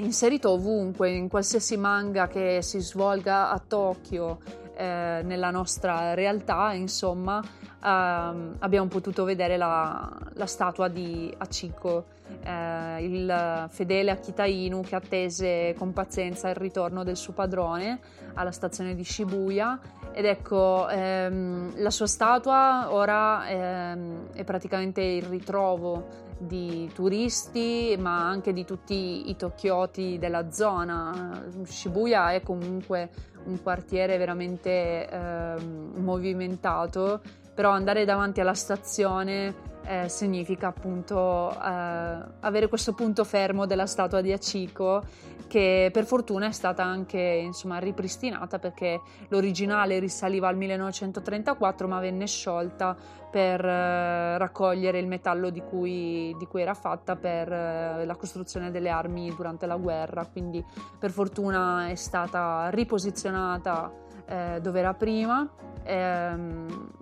inserito 0.00 0.50
ovunque, 0.50 1.10
in 1.10 1.28
qualsiasi 1.28 1.76
manga 1.76 2.26
che 2.26 2.60
si 2.62 2.80
svolga 2.80 3.50
a 3.50 3.58
Tokyo, 3.58 4.38
eh, 4.76 5.20
nella 5.24 5.50
nostra 5.50 6.14
realtà, 6.14 6.72
insomma, 6.72 7.42
ehm, 7.84 8.56
abbiamo 8.60 8.88
potuto 8.88 9.24
vedere 9.24 9.56
la, 9.56 10.10
la 10.34 10.46
statua 10.46 10.88
di 10.88 11.32
Achiko, 11.36 12.06
eh, 12.42 13.04
il 13.04 13.66
fedele 13.68 14.10
Akita 14.10 14.46
Inu 14.46 14.80
che 14.82 14.94
attese 14.94 15.74
con 15.76 15.92
pazienza 15.92 16.48
il 16.48 16.54
ritorno 16.54 17.04
del 17.04 17.16
suo 17.16 17.32
padrone 17.32 18.00
alla 18.34 18.52
stazione 18.52 18.94
di 18.94 19.04
Shibuya 19.04 19.78
ed 20.12 20.24
ecco, 20.24 20.88
ehm, 20.88 21.80
la 21.80 21.90
sua 21.90 22.06
statua 22.06 22.88
ora 22.90 23.48
ehm, 23.48 24.32
è 24.32 24.44
praticamente 24.44 25.00
il 25.00 25.22
ritrovo 25.22 26.28
di 26.38 26.90
turisti, 26.94 27.96
ma 27.98 28.26
anche 28.26 28.52
di 28.52 28.64
tutti 28.64 29.28
i 29.28 29.36
tokyoти 29.36 30.18
della 30.18 30.50
zona. 30.50 31.46
Shibuya 31.64 32.32
è 32.32 32.42
comunque 32.42 33.10
un 33.44 33.62
quartiere 33.62 34.16
veramente 34.16 35.06
ehm, 35.06 35.92
movimentato, 35.96 37.20
però 37.54 37.70
andare 37.70 38.04
davanti 38.04 38.40
alla 38.40 38.54
stazione 38.54 39.68
eh, 39.84 40.08
significa 40.08 40.68
appunto 40.68 41.50
eh, 41.50 42.24
avere 42.40 42.68
questo 42.68 42.92
punto 42.92 43.24
fermo 43.24 43.66
della 43.66 43.86
statua 43.86 44.20
di 44.20 44.32
Achiko 44.32 45.02
che 45.50 45.90
per 45.92 46.04
fortuna 46.04 46.46
è 46.46 46.52
stata 46.52 46.84
anche 46.84 47.18
insomma, 47.18 47.78
ripristinata 47.78 48.60
perché 48.60 49.00
l'originale 49.28 49.98
risaliva 49.98 50.46
al 50.46 50.56
1934 50.56 51.88
ma 51.88 51.98
venne 51.98 52.28
sciolta 52.28 52.96
per 53.30 53.64
eh, 53.64 54.38
raccogliere 54.38 55.00
il 55.00 55.08
metallo 55.08 55.50
di 55.50 55.60
cui, 55.60 56.34
di 56.38 56.46
cui, 56.46 56.62
era 56.62 56.74
fatta 56.74 57.16
per 57.16 57.50
eh, 57.50 58.04
la 58.04 58.14
costruzione 58.14 58.70
delle 58.70 58.90
armi 58.90 59.34
durante 59.34 59.66
la 59.66 59.76
guerra. 59.76 60.24
Quindi 60.24 60.64
per 60.98 61.10
fortuna 61.10 61.88
è 61.88 61.94
stata 61.96 62.68
riposizionata 62.70 63.90
eh, 64.26 64.58
dove 64.60 64.78
era 64.78 64.94
prima. 64.94 65.48
Ehm, 65.82 66.98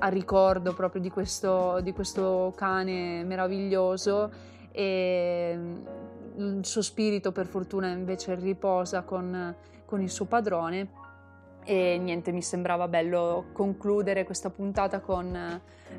a 0.00 0.08
ricordo 0.08 0.72
proprio 0.72 1.00
di 1.00 1.10
questo, 1.10 1.80
di 1.82 1.92
questo 1.92 2.52
cane 2.56 3.22
meraviglioso 3.24 4.30
e 4.72 5.54
mm, 5.56 6.58
il 6.58 6.66
suo 6.66 6.82
spirito 6.82 7.32
per 7.32 7.46
fortuna 7.46 7.88
invece 7.88 8.34
riposa 8.34 9.02
con, 9.02 9.54
con 9.84 10.00
il 10.00 10.10
suo 10.10 10.24
padrone 10.24 10.99
e 11.64 11.98
niente, 11.98 12.32
mi 12.32 12.42
sembrava 12.42 12.88
bello 12.88 13.46
concludere 13.52 14.24
questa 14.24 14.50
puntata 14.50 15.00
con, 15.00 15.34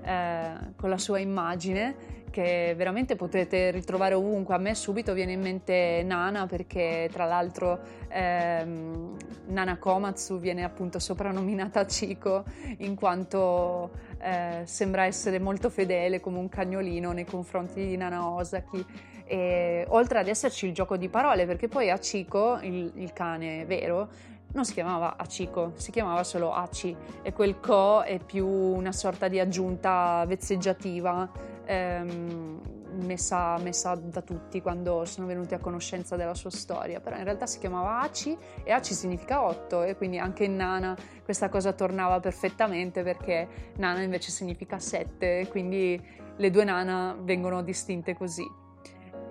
eh, 0.04 0.74
con, 0.76 0.90
la 0.90 0.98
sua 0.98 1.20
immagine 1.20 2.20
che 2.32 2.74
veramente 2.76 3.16
potete 3.16 3.72
ritrovare 3.72 4.16
ovunque. 4.16 4.56
A 4.56 4.58
me 4.58 4.74
subito 4.74 5.14
viene 5.14 5.34
in 5.34 5.42
mente 5.42 6.02
Nana 6.04 6.48
perché 6.48 7.10
tra 7.12 7.26
l'altro 7.26 7.80
ehm, 8.08 9.18
Nana 9.48 9.78
Komatsu 9.78 10.40
viene 10.40 10.64
appunto 10.64 10.98
soprannominata 10.98 11.86
Chico 11.86 12.44
in 12.78 12.96
quanto 12.96 13.92
eh, 14.20 14.62
sembra 14.66 15.06
essere 15.06 15.40
molto 15.40 15.70
fedele 15.70 16.20
come 16.20 16.40
un 16.40 16.50
cagnolino 16.50 17.12
nei 17.12 17.26
confronti 17.26 17.86
di 17.86 17.98
Nana 17.98 18.28
Osaki. 18.28 18.86
E, 19.26 19.86
oltre 19.90 20.20
ad 20.20 20.28
esserci 20.28 20.66
il 20.66 20.74
gioco 20.74 20.98
di 20.98 21.08
parole, 21.08 21.46
perché 21.46 21.70
poi 21.70 21.90
Achiko, 21.90 22.60
il, 22.62 22.92
il 22.96 23.14
cane 23.14 23.64
vero, 23.66 24.10
non 24.54 24.66
si 24.66 24.74
chiamava 24.74 25.16
Achiko, 25.18 25.74
si 25.76 25.92
chiamava 25.92 26.24
solo 26.24 26.54
Aci 26.54 26.96
e 27.22 27.34
quel 27.34 27.60
co 27.60 28.02
è 28.02 28.20
più 28.20 28.48
una 28.48 28.92
sorta 28.92 29.28
di 29.28 29.40
aggiunta 29.40 30.24
vezzeggiativa 30.28 31.30
ehm, 31.66 32.60
messa, 33.04 33.58
messa, 33.60 33.96
da 33.96 34.22
tutti 34.22 34.62
quando 34.62 35.06
sono 35.06 35.26
venuti 35.26 35.54
a 35.54 35.60
conoscenza 35.60 36.16
della 36.16 36.34
sua 36.34 36.50
storia, 36.50 37.00
però 37.00 37.18
in 37.18 37.24
realtà 37.24 37.46
si 37.46 37.60
chiamava 37.60 38.02
Aci 38.02 38.38
e 38.64 38.72
Aci 38.72 38.94
significa 38.94 39.46
8 39.46 39.84
e 39.84 39.96
quindi 39.96 40.20
anche 40.20 40.44
in 40.44 40.56
Nana 40.56 40.98
questa 41.24 41.50
cosa 41.50 41.72
tornava 41.74 42.20
perfettamente 42.20 43.04
perché 43.04 43.48
Nana 43.78 44.02
invece 44.02 44.32
significa 44.32 44.80
7 44.80 45.48
quindi 45.50 46.02
le 46.36 46.50
due 46.50 46.64
Nana 46.64 47.16
vengono 47.20 47.62
distinte 47.62 48.16
così. 48.16 48.61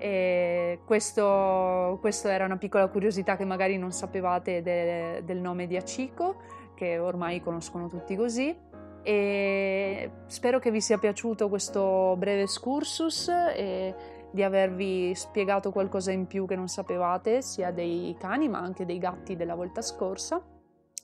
E 0.01 0.81
questo, 0.87 1.99
questo, 2.01 2.29
era 2.29 2.47
una 2.47 2.57
piccola 2.57 2.89
curiosità 2.89 3.37
che 3.37 3.45
magari 3.45 3.77
non 3.77 3.93
sapevate 3.93 4.63
de, 4.63 5.23
del 5.25 5.37
nome 5.37 5.67
di 5.67 5.77
Achiko, 5.77 6.41
che 6.75 6.99
ormai 6.99 7.43
conoscono 7.43 7.87
tutti 7.87 8.17
così. 8.17 8.57
E 9.03 10.11
spero 10.27 10.59
che 10.59 10.71
vi 10.71 10.81
sia 10.81 10.97
piaciuto 10.97 11.51
questo 11.51 12.15
breve 12.17 12.43
excursus 12.43 13.29
e 13.29 13.95
di 14.31 14.43
avervi 14.43 15.15
spiegato 15.15 15.71
qualcosa 15.71 16.13
in 16.13 16.27
più 16.27 16.47
che 16.47 16.57
non 16.57 16.69
sapevate, 16.69 17.43
sia 17.43 17.71
dei 17.71 18.17
cani 18.19 18.49
ma 18.49 18.59
anche 18.59 18.87
dei 18.87 18.99
gatti 18.99 19.37
della 19.37 19.55
volta 19.55 19.83
scorsa. 19.83 20.43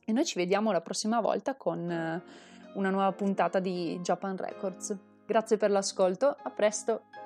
E 0.07 0.13
noi 0.13 0.25
ci 0.25 0.39
vediamo 0.39 0.73
la 0.73 0.81
prossima 0.81 1.21
volta 1.21 1.55
con 1.55 2.23
una 2.75 2.91
nuova 2.91 3.13
puntata 3.13 3.59
di 3.59 3.99
Japan 4.01 4.37
Records. 4.39 4.97
Grazie 5.27 5.59
per 5.59 5.71
l'ascolto, 5.71 6.35
a 6.41 6.51
presto! 6.51 7.26